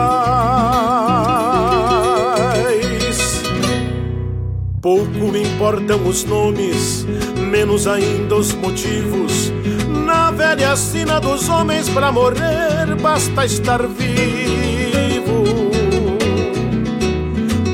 [4.81, 7.05] Pouco importam os nomes,
[7.37, 9.51] menos ainda os motivos
[10.41, 15.43] velha sina dos homens para morrer basta estar vivo.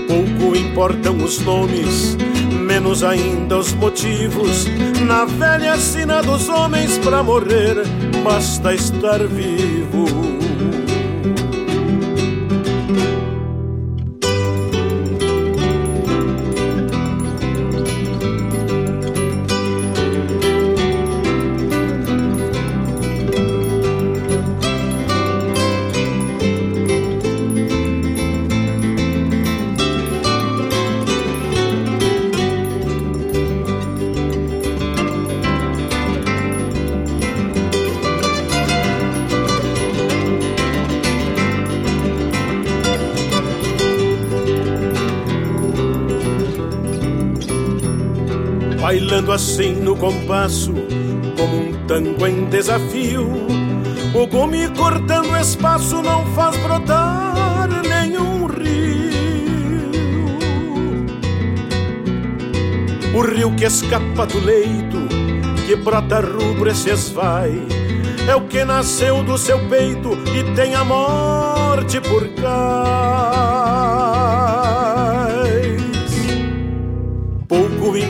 [0.06, 2.18] Pouco importam os nomes,
[2.52, 4.66] menos ainda os motivos.
[5.08, 7.84] Na velha sina dos homens para morrer
[8.22, 10.27] basta estar vivo.
[49.32, 50.74] Assim no compasso,
[51.38, 53.28] como um tango em desafio.
[54.14, 59.08] O gume cortando espaço não faz brotar nenhum rio.
[63.14, 65.08] O rio que escapa do leito,
[65.66, 67.52] que brota rubro e se esvai,
[68.28, 73.37] é o que nasceu do seu peito e tem a morte por cais.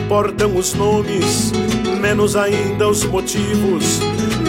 [0.07, 1.51] Importam os nomes,
[1.99, 3.99] menos ainda os motivos.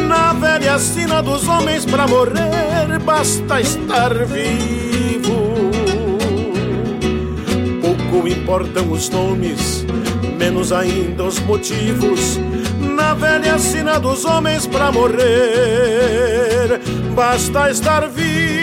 [0.06, 5.56] Na velha sina dos homens para morrer, basta estar vivo.
[7.82, 9.84] Pouco importam os nomes,
[10.38, 12.38] menos ainda os motivos.
[12.78, 16.78] Na velha sina dos homens para morrer,
[17.16, 18.57] basta estar vivo.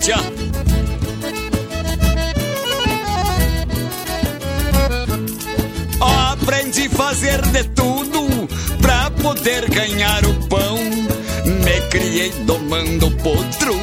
[0.00, 0.16] Botiá.
[6.30, 8.48] Aprendi a fazer de tudo
[8.80, 10.78] pra poder ganhar o pão.
[11.44, 13.74] Me criei domando potro,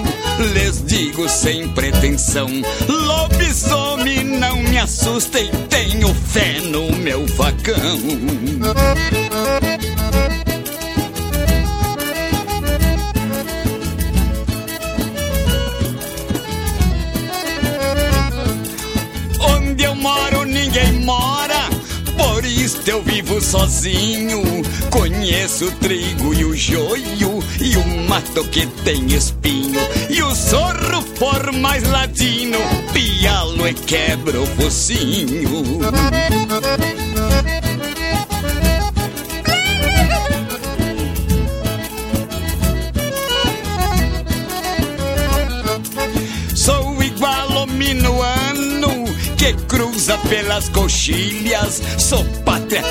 [0.54, 2.50] lhes digo sem pretensão.
[2.88, 7.78] Lobisomem não me assusta e tenho fé no meu facão.
[23.48, 24.44] Sozinho.
[24.90, 29.80] Conheço o trigo e o joio, e o mato que tem espinho.
[30.10, 32.60] E o sorro por mais ladino,
[32.92, 35.80] pialo e quebra o focinho.
[46.54, 49.06] Sou igual ao minuano
[49.38, 51.82] que cruza pelas coxilhas.
[51.98, 52.26] Sou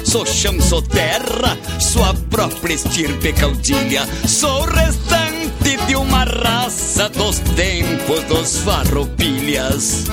[0.05, 4.07] sou chão, sou terra, sou a própria estirpe caudilha.
[4.27, 10.07] Sou restante de uma raça dos tempos dos farroupilhas.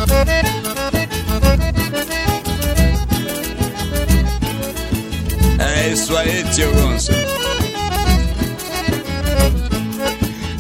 [5.60, 7.12] É isso aí, tio Gonço.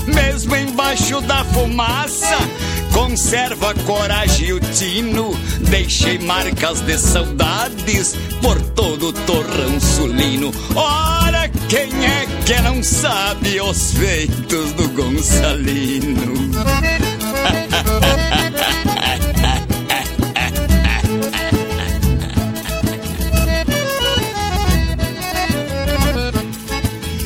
[0.08, 2.38] Mesmo embaixo da fumaça,
[2.94, 5.32] conserva coragem e o tino.
[5.70, 10.52] Deixei marcas de saudades por todo o torrão sulino.
[10.76, 16.34] Ora, quem é que não sabe os feitos do Gonçalino?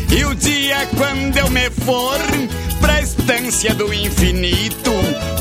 [0.09, 2.18] E o dia quando eu me for
[2.80, 4.86] pra estância do infinito,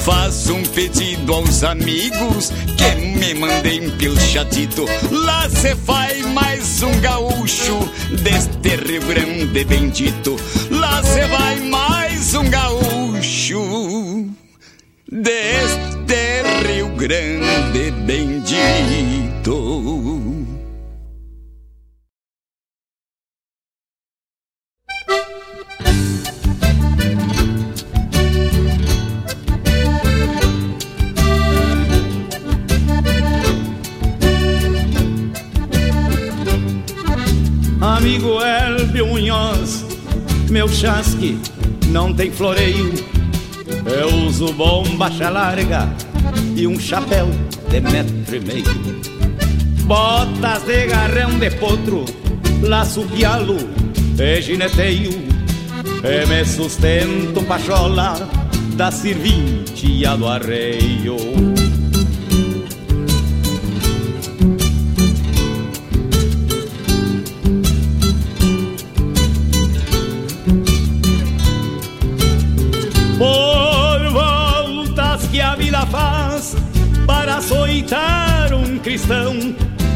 [0.06, 4.84] faço um pedido aos amigos que me mandem pilchatito.
[5.10, 7.76] Lá se faz mais um gaúcho
[8.22, 10.36] deste Rio Grande bendito.
[10.70, 14.28] Lá se vai mais um gaúcho
[15.10, 16.06] deste
[16.64, 19.46] Rio Grande bendito.
[40.56, 41.38] Meu chasque
[41.88, 42.90] não tem floreio.
[43.84, 45.86] Eu uso bombacha larga
[46.56, 47.28] e um chapéu
[47.68, 49.02] de metro e meio.
[49.82, 52.06] Botas de garrão de potro,
[52.62, 53.58] laço pialo
[54.18, 55.10] e gineteio.
[56.02, 58.16] E me sustento pachola
[58.76, 61.55] da serventia do arreio.
[77.36, 79.34] Açoitar um cristão,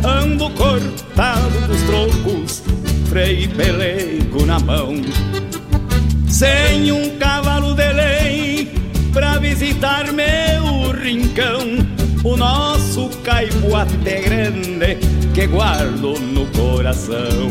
[0.05, 2.63] ando cortado dos trocos
[3.09, 4.95] freio e pelego na mão.
[6.29, 8.73] Sem um cavalo de lei
[9.13, 11.61] pra visitar meu rincão,
[12.23, 14.99] o nosso caipo até grande
[15.33, 17.51] que guardo no coração.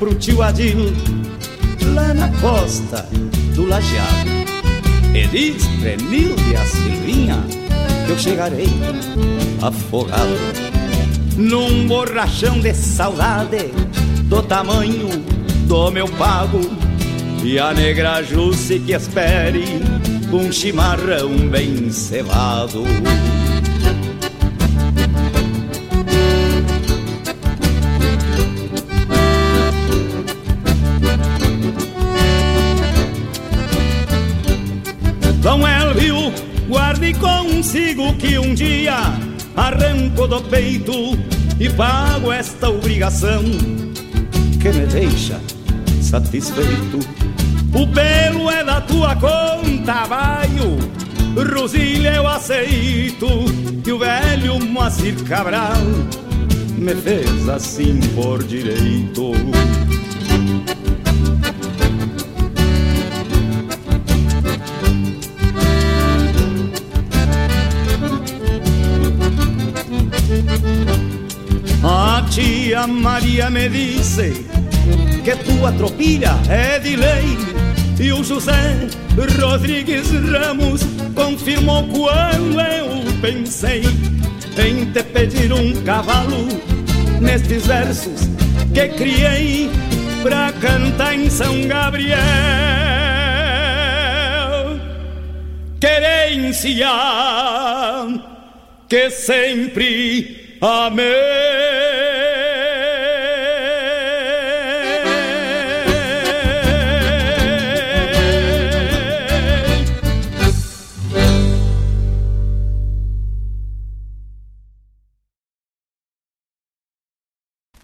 [0.00, 0.94] Pro tio Adil
[1.94, 3.06] lá na costa
[3.54, 4.30] do Lajeado.
[5.14, 5.92] E diz pra
[6.56, 7.44] a Silvinha
[8.06, 8.70] que eu chegarei
[9.60, 10.38] afogado
[11.36, 13.70] num borrachão de saudade
[14.24, 15.10] do tamanho
[15.66, 16.60] do meu pago.
[17.44, 19.64] E a negra Jusce que espere
[20.32, 22.84] um chimarrão bem cevado.
[40.20, 40.92] Arranco do peito
[41.58, 43.42] e pago esta obrigação
[44.60, 45.40] que me deixa
[46.02, 46.98] satisfeito.
[47.72, 50.78] O pelo é da tua conta, baio,
[51.54, 53.26] Rosilha eu aceito,
[53.86, 55.80] e o velho Moacir Cabral
[56.76, 59.32] me fez assim por direito.
[73.30, 74.44] Maria me disse
[75.22, 77.38] que tua tropilha é de lei
[78.00, 78.74] e o José
[79.40, 80.80] Rodrigues Ramos
[81.14, 83.82] confirmou quando eu pensei
[84.58, 86.48] em te pedir um cavalo
[87.20, 88.28] nestes versos
[88.74, 89.70] que criei
[90.24, 92.18] pra cantar em São Gabriel.
[95.78, 96.88] Querência
[98.88, 101.59] que sempre amei.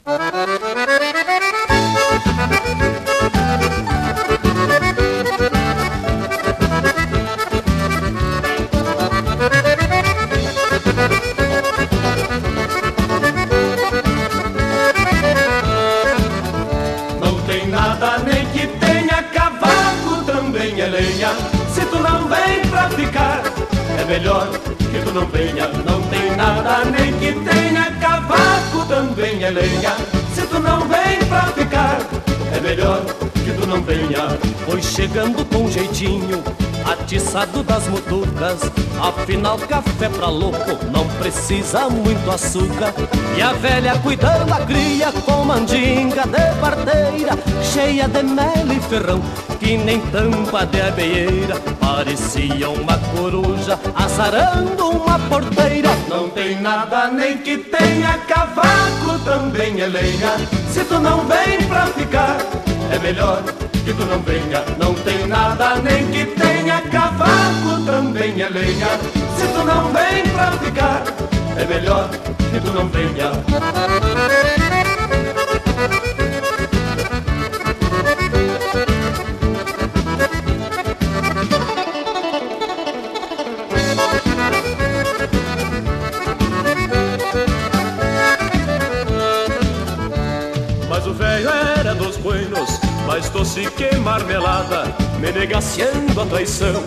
[0.06, 0.45] Não
[37.36, 38.60] atiçado das mutucas.
[39.00, 42.94] Afinal, café pra louco não precisa muito açúcar.
[43.36, 49.20] E a velha cuidando da cria com mandinga de parteira, cheia de mel e ferrão,
[49.60, 51.56] que nem tampa de abeieira.
[51.78, 55.90] Parecia uma coruja azarando uma porteira.
[56.08, 60.36] Não tem nada nem que tenha cavaco, também é lenha.
[60.72, 62.38] Se tu não vem pra ficar,
[62.90, 63.42] é melhor
[63.86, 64.64] que tu não venha.
[64.78, 68.88] Não tem nada nem que tenha cavaco, também é lenha.
[69.38, 71.04] Se tu não vem pra ficar,
[71.56, 73.95] é melhor que tu não venha.
[95.20, 96.82] Me negaciando a traição.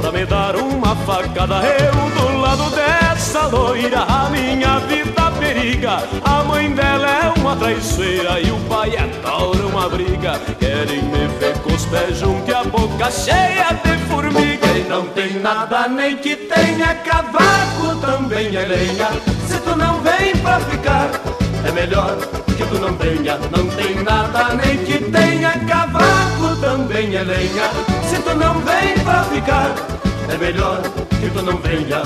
[0.00, 6.02] Pra me dar uma facada, eu do lado dessa loira, a minha vida periga.
[6.24, 10.38] A mãe dela é uma traiçoeira e o pai adora uma briga.
[10.58, 14.66] Querem me ver com os pés juntos e a boca cheia de formiga.
[14.76, 19.08] E não tem nada nem que tenha cavaco, também é lenha.
[19.48, 21.10] Se tu não vem pra ficar,
[21.66, 22.16] é melhor
[22.56, 23.38] que tu não venha.
[23.50, 25.25] Não tem nada nem que tenha
[27.16, 27.70] é lenha.
[28.08, 29.74] Se tu não vem pra ficar,
[30.28, 32.02] é melhor que tu não venha.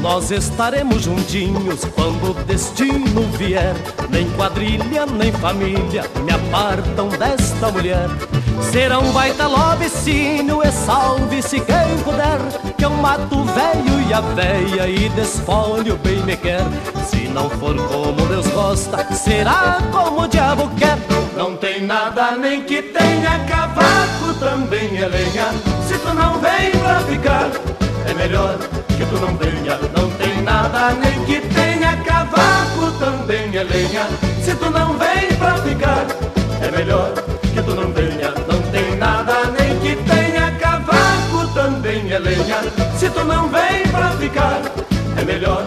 [0.00, 3.74] Nós estaremos juntinhos quando o destino vier.
[4.10, 8.08] Nem quadrilha, nem família me apartam desta mulher.
[8.72, 12.38] Será um baita lobicínio e salve-se quem puder.
[12.76, 16.64] Que eu mato o velho e a véia e desfolho bem me quer.
[17.08, 20.98] Se não for como Deus gosta, será como o diabo quer.
[21.36, 25.52] Não tem nada nem que tenha cavaco, também é lenha.
[25.86, 27.50] Se tu não vem pra ficar,
[28.06, 29.78] é melhor que tu não venha.
[29.96, 32.97] Não tem nada nem que tenha cavaco,
[33.58, 34.06] é lenha.
[34.40, 36.06] Se tu não vem pra ficar,
[36.62, 37.12] é melhor
[37.42, 38.32] que tu não venha.
[38.46, 42.58] Não tem nada nem que tenha cavaco, também é lenha.
[42.96, 44.60] Se tu não vem pra ficar,
[45.16, 45.66] é melhor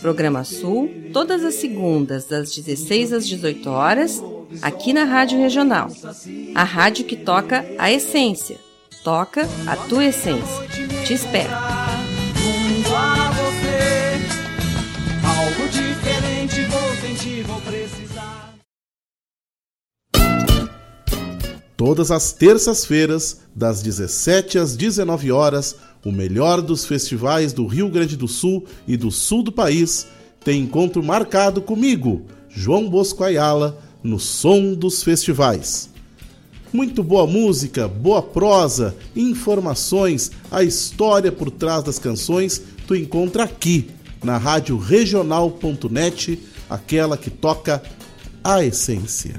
[0.00, 4.22] Programa Sul, todas as segundas, das 16 às 18 horas,
[4.60, 5.88] aqui na Rádio Regional.
[6.54, 8.58] A rádio que toca a essência.
[9.02, 10.68] Toca a tua essência.
[11.04, 11.50] Te espero.
[21.76, 28.16] Todas as terças-feiras, das 17 às 19 horas, o melhor dos festivais do Rio Grande
[28.16, 30.06] do Sul e do sul do país
[30.44, 35.88] tem encontro marcado comigo, João Bosco Ayala, no Som dos Festivais.
[36.72, 43.90] Muito boa música, boa prosa, informações, a história por trás das canções tu encontra aqui
[44.24, 46.38] na rádio regional.net,
[46.68, 47.82] aquela que toca
[48.42, 49.38] a essência.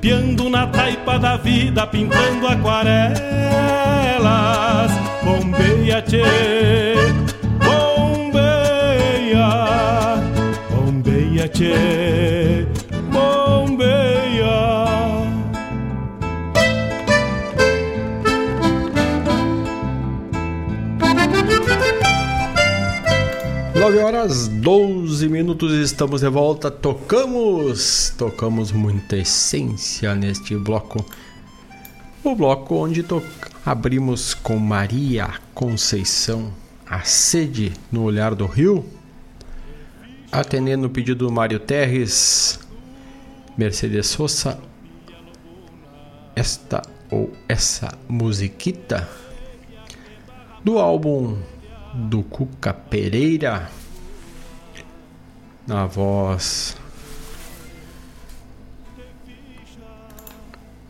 [0.00, 3.20] Golpeando na taipa da vida, pintando aquarelas.
[5.22, 6.24] Bombeia, tchê,
[7.62, 9.44] bombeia,
[10.70, 12.66] bombeia, tchê,
[13.12, 14.00] bombeia.
[23.74, 26.70] 9 horas 12 minutos, estamos de volta.
[26.70, 31.04] Tocamos, tocamos muita essência neste bloco.
[32.22, 33.04] O bloco onde
[33.64, 36.52] abrimos com Maria Conceição,
[36.86, 38.84] a sede no olhar do rio,
[40.30, 42.60] atendendo o pedido do Mário Terres,
[43.56, 44.58] Mercedes Sosa,
[46.34, 49.08] esta ou essa musiquita
[50.64, 51.36] do álbum
[51.94, 53.70] do Cuca Pereira,
[55.70, 56.76] na voz.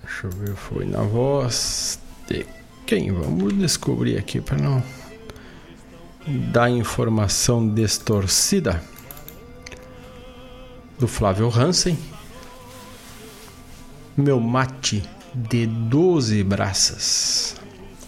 [0.02, 2.46] Deixa eu ver, foi na voz de
[2.86, 3.12] quem?
[3.12, 4.82] Vamos descobrir aqui para não
[6.50, 8.82] dar informação distorcida.
[10.98, 11.98] Do Flávio Hansen.
[14.16, 15.02] Meu mate
[15.34, 17.56] de 12 braças.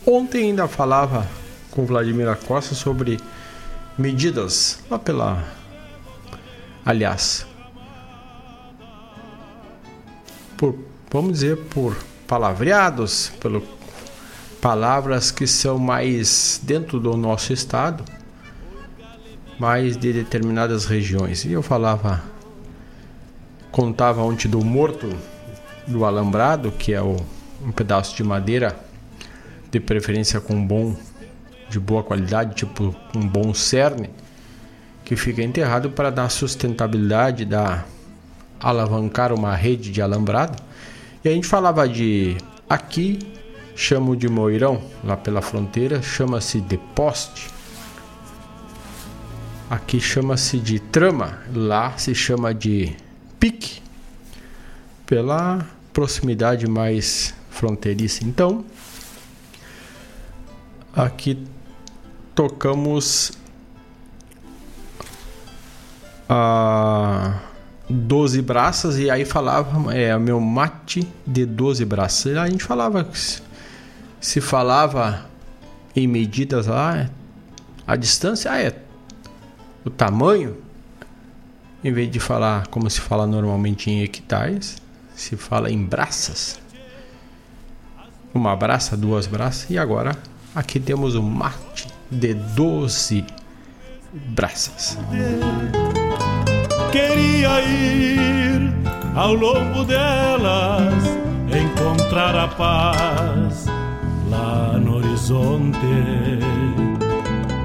[0.07, 1.27] Ontem ainda falava
[1.71, 3.19] com Vladimir Costa sobre
[3.99, 5.62] medidas lá pela.
[6.85, 7.47] Aliás,
[10.57, 10.77] por,
[11.11, 11.97] vamos dizer, por
[12.27, 13.63] palavreados, pelo
[14.61, 18.05] palavras que são mais dentro do nosso estado,
[19.59, 21.45] mais de determinadas regiões.
[21.45, 22.23] E eu falava,
[23.73, 25.09] contava ontem do morto
[25.87, 27.17] do alambrado, que é o,
[27.65, 28.79] um pedaço de madeira,
[29.71, 30.97] de preferência com bom,
[31.69, 34.11] de boa qualidade, tipo um bom cerne,
[35.13, 37.87] que fica enterrado para dar sustentabilidade, dar
[38.59, 40.57] alavancar uma rede de alambrado.
[41.23, 42.35] E a gente falava de
[42.67, 43.19] aqui
[43.77, 47.51] chamo de moirão, lá pela fronteira, chama-se de poste.
[49.69, 52.97] Aqui chama-se de trama, lá se chama de
[53.39, 53.83] pique
[55.05, 55.63] pela
[55.93, 58.25] proximidade mais fronteiriça.
[58.25, 58.65] Então,
[60.97, 61.47] aqui
[62.35, 63.42] tocamos
[66.35, 67.35] a
[67.91, 72.39] 12 braças e aí falava é meu mate de 12 braças.
[72.39, 73.07] A gente falava
[74.19, 75.27] se falava
[75.95, 77.11] em medidas lá,
[77.87, 78.75] a distância ah, é
[79.85, 80.57] o tamanho,
[81.85, 84.79] em vez de falar como se fala normalmente em hectares,
[85.15, 86.59] se fala em braças.
[88.33, 89.69] Uma braça, duas braças.
[89.69, 90.17] E agora
[90.55, 93.27] aqui temos um mate de 12
[94.15, 94.97] braças.
[96.93, 98.73] Queria ir
[99.17, 101.03] ao longo delas,
[101.51, 103.67] encontrar a paz
[104.31, 105.79] lá no horizonte.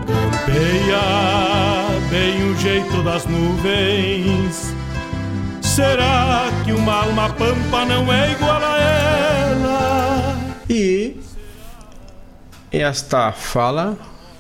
[0.07, 1.01] Campeia
[2.09, 4.73] bem o jeito das nuvens
[5.77, 10.35] Será que uma alma pampa não é igual a ela?
[10.67, 11.15] E
[12.71, 13.95] esta fala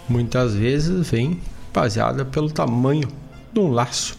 [0.09, 1.39] muitas vezes vem
[1.71, 3.07] baseada pelo tamanho
[3.53, 4.17] de um laço.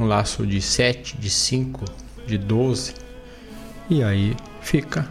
[0.00, 1.84] Um laço de 7, de 5,
[2.26, 2.94] de 12.
[3.90, 5.08] E aí fica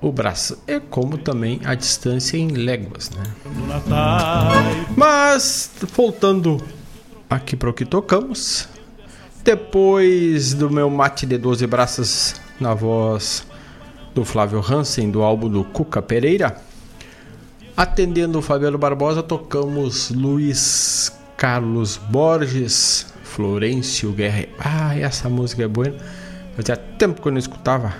[0.00, 0.58] o braço.
[0.66, 3.22] É como também a distância em léguas, né?
[4.96, 6.60] Mas voltando
[7.30, 8.68] aqui para o que tocamos,
[9.44, 13.46] depois do meu mate de 12 braças na voz
[14.12, 16.60] do Flávio Hansen, do álbum do Cuca Pereira,
[17.76, 23.06] atendendo o Fabiano Barbosa, tocamos Luiz Carlos Borges,
[23.36, 24.46] Florencio Guerra.
[24.58, 25.94] Ah, essa música é boa.
[26.56, 27.94] Fazia tempo que eu não escutava.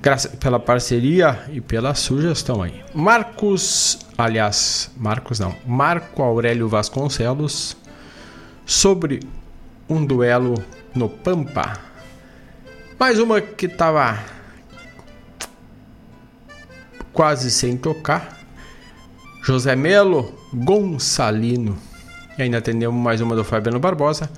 [0.00, 2.80] Graças pela parceria e pela sugestão aí.
[2.94, 7.76] Marcos, aliás, Marcos não, Marco Aurélio Vasconcelos,
[8.64, 9.20] sobre
[9.88, 10.54] um duelo
[10.94, 11.76] no Pampa.
[12.96, 14.22] Mais uma que tava
[17.12, 18.38] quase sem tocar.
[19.42, 21.76] José Melo Gonçalino.
[22.38, 24.30] E ainda atendemos mais uma do Fabiano Barbosa,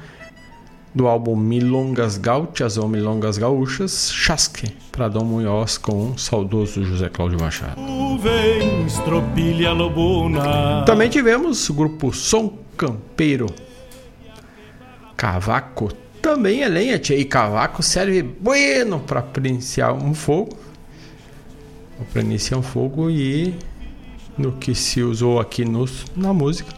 [0.94, 7.08] do álbum Milongas Gaúchas ou Milongas Gaúchas, Chasque, para Dom Munhoz com o saudoso José
[7.08, 7.80] Cláudio Machado.
[10.84, 13.46] Também tivemos o grupo Som Campeiro
[15.16, 15.90] Cavaco
[16.22, 17.18] também é lenha, tia.
[17.18, 20.56] E cavaco serve bueno para iniciar um fogo.
[22.12, 23.54] Para iniciar um fogo e
[24.38, 25.84] no que se usou aqui no,
[26.16, 26.72] na música,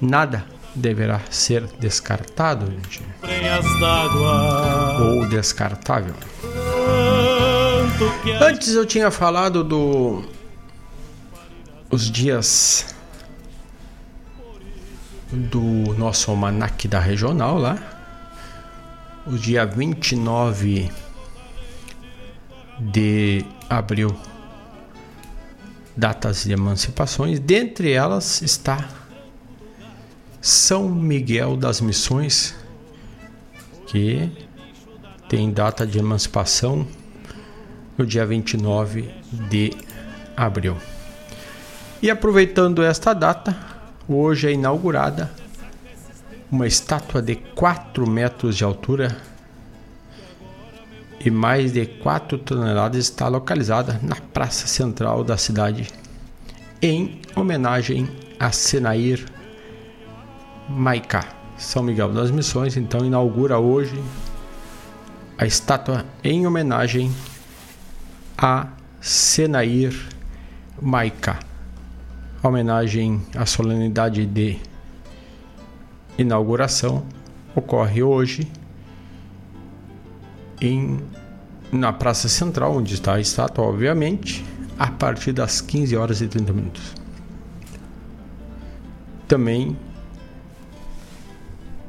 [0.00, 3.02] nada deverá ser descartado, gente.
[5.00, 6.14] Ou descartável.
[8.40, 10.24] Antes eu tinha falado do
[11.90, 12.94] os dias
[15.30, 17.78] do nosso almanac da regional lá.
[19.26, 20.90] O dia 29
[22.78, 24.16] de abril.
[25.94, 27.38] Datas de emancipações.
[27.38, 28.88] Dentre elas está
[30.44, 32.52] São Miguel das Missões,
[33.86, 34.28] que
[35.28, 36.84] tem data de emancipação
[37.96, 39.08] no dia 29
[39.48, 39.72] de
[40.36, 40.76] abril.
[42.02, 43.56] E aproveitando esta data,
[44.08, 45.30] hoje é inaugurada
[46.50, 49.16] uma estátua de 4 metros de altura
[51.24, 55.88] e mais de 4 toneladas está localizada na praça central da cidade,
[56.82, 58.08] em homenagem
[58.40, 59.24] a Senair
[60.72, 61.28] Maicá.
[61.56, 64.02] São Miguel das Missões, então inaugura hoje
[65.36, 67.12] a estátua em homenagem
[68.36, 68.68] a
[69.00, 69.94] Senair
[70.80, 71.38] Maicá.
[72.42, 74.58] Homenagem à solenidade de
[76.18, 77.04] inauguração
[77.54, 78.50] ocorre hoje
[80.60, 80.98] em,
[81.70, 84.44] na Praça Central, onde está a estátua, obviamente,
[84.78, 86.94] a partir das 15 horas e 30 minutos.
[89.28, 89.76] Também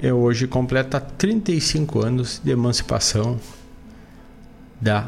[0.03, 3.39] é hoje completa 35 anos de emancipação
[4.81, 5.07] da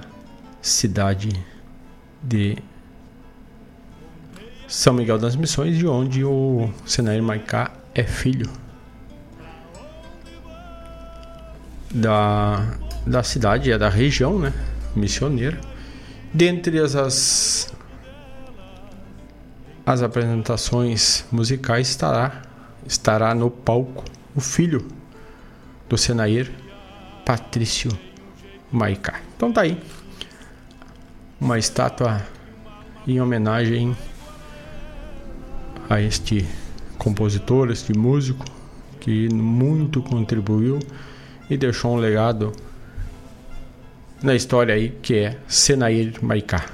[0.62, 1.32] cidade
[2.24, 2.58] de
[4.70, 8.50] São Miguel das Missões, de onde o Senair Maicá é filho
[11.94, 12.66] da,
[13.06, 14.54] da cidade, é da região, né?
[14.96, 15.60] Missioneira.
[16.34, 17.74] Dentre as, as,
[19.86, 22.44] as apresentações musicais estará,
[22.88, 24.06] estará no palco
[24.36, 24.86] o filho
[25.88, 26.52] do Senair,
[27.26, 27.98] Patrício
[28.72, 29.22] Maicá.
[29.36, 29.82] Então tá aí.
[31.40, 32.22] Uma estátua
[33.08, 33.96] em homenagem
[35.90, 36.46] a este
[36.98, 38.46] compositor, este músico
[39.00, 40.80] que muito contribuiu
[41.50, 42.52] e deixou um legado
[44.24, 46.66] na história aí que é Senair Maicá.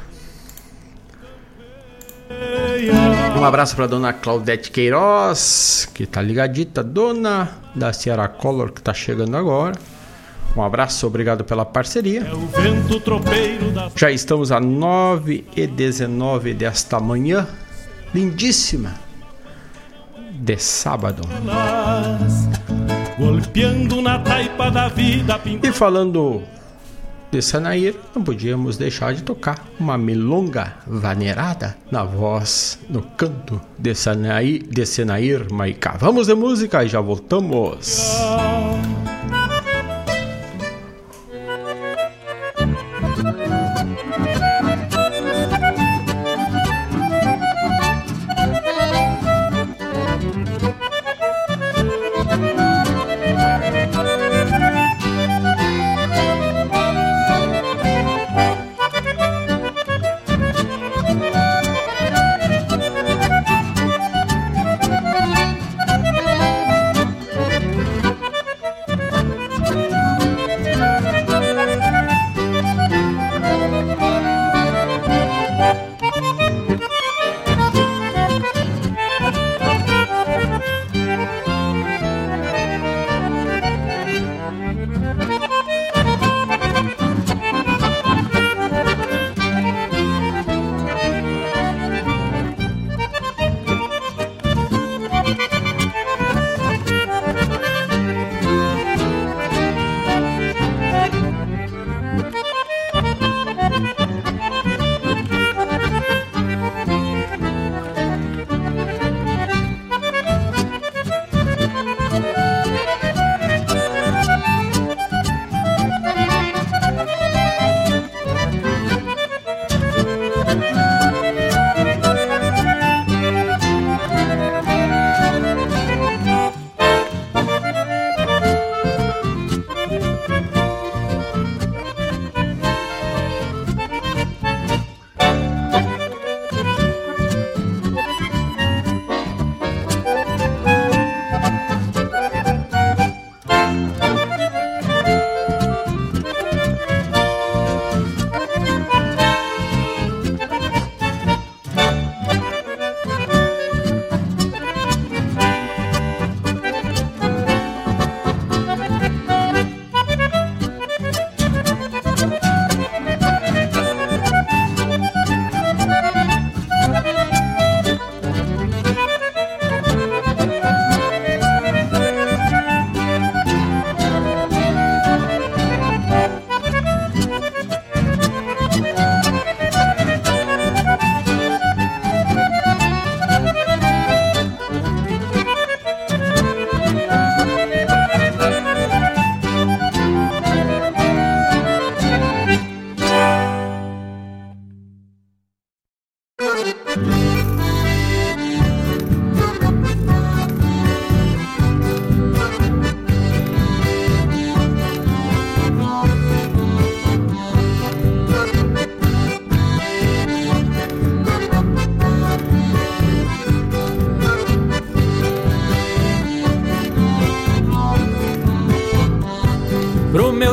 [3.37, 8.93] Um abraço para dona Claudete Queiroz, que tá ligadita, dona da Sierra Color, que tá
[8.93, 9.75] chegando agora.
[10.55, 12.23] Um abraço, obrigado pela parceria.
[13.95, 17.47] Já estamos a 9 e 19 desta manhã,
[18.13, 18.93] lindíssima,
[20.33, 21.23] de sábado.
[23.17, 25.39] Golpeando na taipa da vida.
[25.63, 26.43] E falando
[27.31, 33.95] de Sanair, não podíamos deixar de tocar uma milonga vaneirada na voz, no canto de
[33.95, 35.95] Sanair, de Senair Maicá.
[35.97, 38.19] Vamos de música e já voltamos.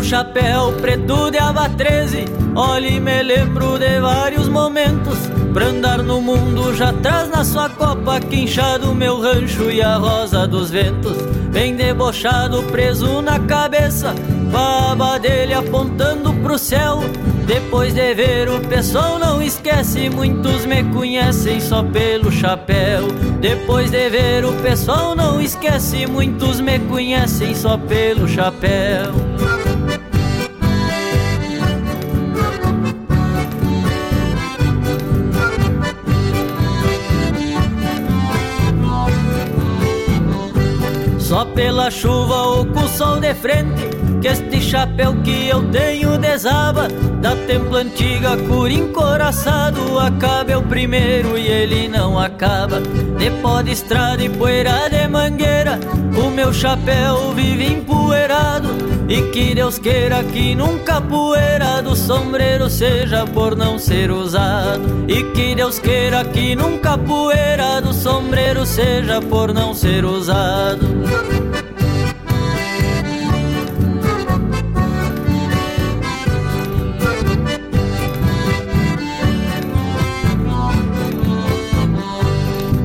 [0.08, 2.24] Chapéu preto de aba 13
[2.56, 5.18] Olhe me lembro de vários momentos.
[5.52, 10.46] Pra andar no mundo já traz na sua copa Quinchado meu rancho e a rosa
[10.46, 11.14] dos ventos.
[11.52, 14.14] Bem debochado, preso na cabeça.
[14.50, 17.00] Baba dele apontando pro céu.
[17.46, 20.08] Depois de ver o pessoal não esquece.
[20.08, 23.08] Muitos me conhecem só pelo chapéu.
[23.42, 26.06] Depois de ver o pessoal não esquece.
[26.06, 29.27] Muitos me conhecem só pelo chapéu
[41.28, 43.82] Só pela chuva ou com o sol de frente
[44.22, 46.88] Que este chapéu que eu tenho desaba.
[47.20, 52.80] Da templo antiga, cura encoraçado Acaba é o primeiro e ele não acaba.
[52.80, 55.78] De pó de estrada e poeira de mangueira
[56.16, 63.24] O meu chapéu vive empoeirado E que Deus queira que nunca poeira do sombreiro seja
[63.24, 65.06] por não ser usado.
[65.08, 70.86] E que Deus queira que nunca poeira do sombreiro seja por não ser usado.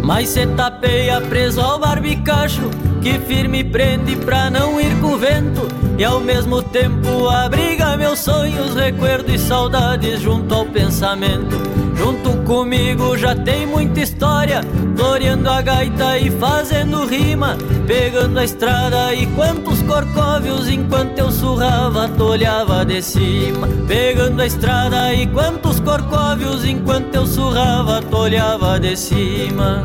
[0.01, 2.69] Mas cê tapeia preso ao barbicacho
[3.03, 5.67] Que firme prende pra não ir com vento.
[5.97, 11.57] E ao mesmo tempo abriga meus sonhos Recuerdo e saudades junto ao pensamento.
[11.97, 14.61] Junto comigo já tem muita história
[14.95, 17.55] Floreando a gaita e fazendo rima
[17.85, 23.67] Pegando a estrada e quantos corcóvios Enquanto eu surrava, tolhava de cima.
[23.85, 29.83] Pegando a estrada e quantos corcóvios Enquanto eu surrava, tolhava de cima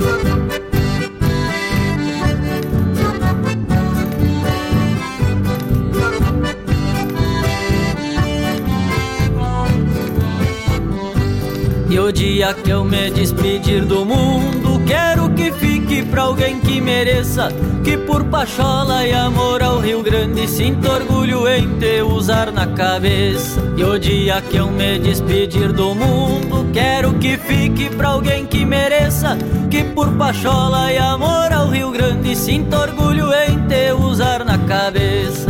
[11.90, 16.82] E o dia que eu me despedir do mundo, quero que fique pra alguém que
[16.82, 17.48] mereça.
[17.82, 23.58] Que por pachola e amor ao Rio Grande sinta orgulho em te usar na cabeça.
[23.74, 28.66] E o dia que eu me despedir do mundo, quero que fique pra alguém que
[28.66, 29.38] mereça.
[29.70, 35.47] Que por pachola e amor ao Rio Grande sinta orgulho em te usar na cabeça.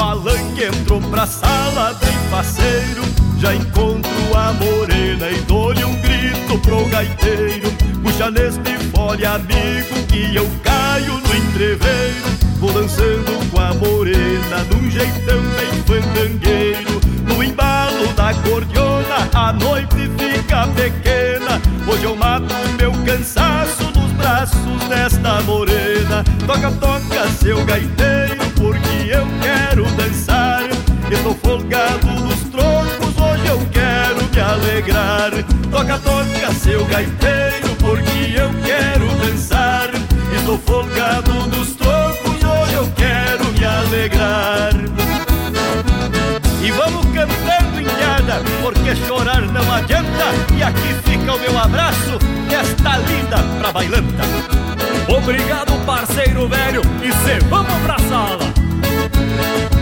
[0.00, 3.02] Palanque, entro pra sala bem faceiro.
[3.38, 7.70] Já encontro a morena e dou-lhe um grito pro gaiteiro.
[8.02, 12.30] Puxa neste fole, amigo, que eu caio no entreveiro.
[12.58, 17.00] Vou dançando com a morena num jeitão bem fandangueiro.
[17.26, 21.60] No embalo da cordiona, a noite fica pequena.
[21.86, 26.24] Hoje eu mato meu cansaço nos braços desta morena.
[26.46, 29.69] Toca, toca, seu gaiteiro, porque eu quero
[31.10, 31.12] dançar.
[31.12, 35.30] Estou folgado nos troncos, hoje eu quero me alegrar.
[35.70, 39.90] Toca, toca, seu gaiteiro, porque eu quero dançar.
[40.36, 44.72] Estou folgado nos troncos, hoje eu quero me alegrar.
[46.62, 50.24] E vamos cantando indiada, porque chorar não adianta.
[50.56, 52.18] E aqui fica o meu abraço,
[52.48, 54.22] desta linda pra bailanta.
[55.08, 59.79] Obrigado, parceiro velho, e cê vamos pra sala.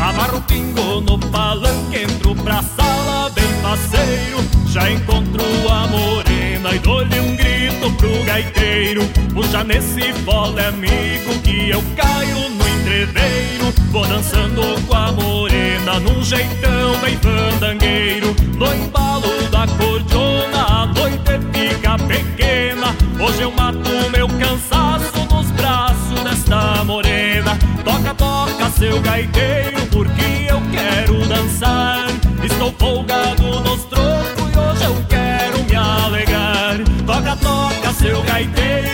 [0.00, 4.38] Amarro o pingo no palanque, entro pra sala bem faceiro.
[4.68, 9.04] Já encontro a morena e dou-lhe um grito pro gaiteiro.
[9.32, 13.72] Puxa nesse fole, amigo, que eu caio no entreveiro.
[13.90, 18.34] Vou dançando com a morena num jeitão bem fandangueiro.
[18.56, 22.94] No embalo da cordiona, a noite fica pequena.
[23.20, 23.93] Hoje eu mato
[28.16, 32.06] Toca, seu gaiteiro, porque eu quero dançar.
[32.42, 36.78] Estou folgado nos trocos e hoje eu quero me alegar.
[37.06, 38.93] Toca, toca, seu gaiteiro,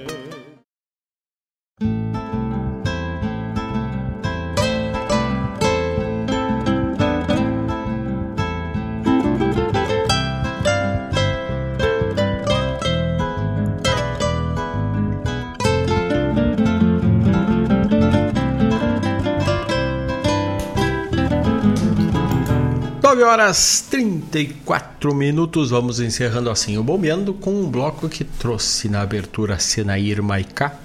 [23.21, 29.01] 19 horas 34 minutos, vamos encerrando assim o Bombeando com um bloco que trouxe na
[29.01, 30.75] abertura Senair Maiká,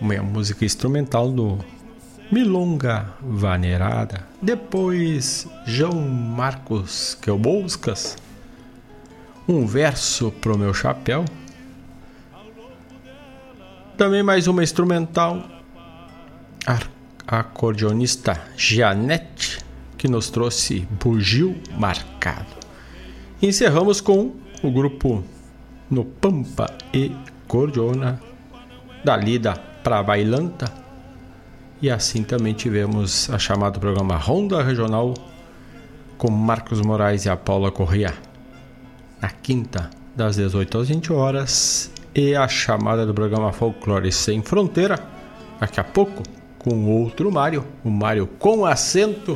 [0.00, 1.58] uma música instrumental do
[2.30, 4.24] Milonga Vanerada.
[4.40, 8.16] Depois, João Marcos Quelbouscas,
[9.48, 11.24] um verso pro meu chapéu.
[13.96, 15.42] Também mais uma instrumental,
[17.26, 19.58] acordeonista Janete,
[20.04, 22.44] que nos trouxe Bugio Marcado.
[23.40, 24.32] Encerramos com
[24.62, 25.24] o grupo
[25.90, 27.10] No Pampa e
[27.48, 28.20] Cordiona,
[29.02, 30.70] da Lida para Bailanta
[31.80, 35.14] e assim também tivemos a chamada programa Ronda Regional
[36.18, 38.12] com Marcos Moraes e a Paula Corrêa.
[39.22, 41.90] Na quinta, das 18 às 20 horas.
[42.14, 45.02] E a chamada do programa Folclore Sem Fronteira.
[45.58, 46.22] Daqui a pouco,
[46.58, 47.64] com outro Mário.
[47.82, 49.32] O Mário com acento.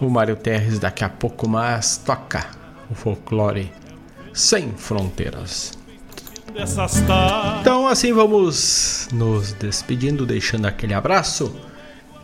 [0.00, 2.46] O Mário Terres daqui a pouco mais toca
[2.90, 3.70] o Folclore
[4.32, 5.72] Sem Fronteiras.
[7.60, 11.54] Então assim vamos nos despedindo, deixando aquele abraço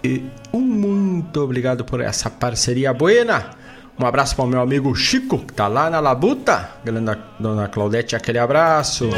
[0.03, 3.51] e um muito obrigado por essa parceria buena.
[3.98, 6.70] Um abraço para o meu amigo Chico, que tá lá na Labuta.
[6.85, 9.11] Grande Dona Claudete, aquele abraço.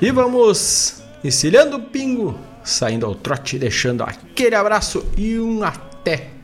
[0.00, 6.39] E vamos encilhando o pingo, saindo ao trote, deixando aquele abraço e um até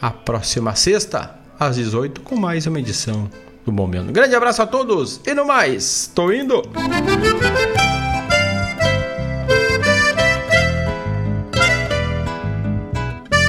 [0.00, 3.28] a próxima sexta, às 18, com mais uma edição
[3.64, 4.08] do Momento.
[4.08, 6.62] Um grande abraço a todos e no mais, tô indo!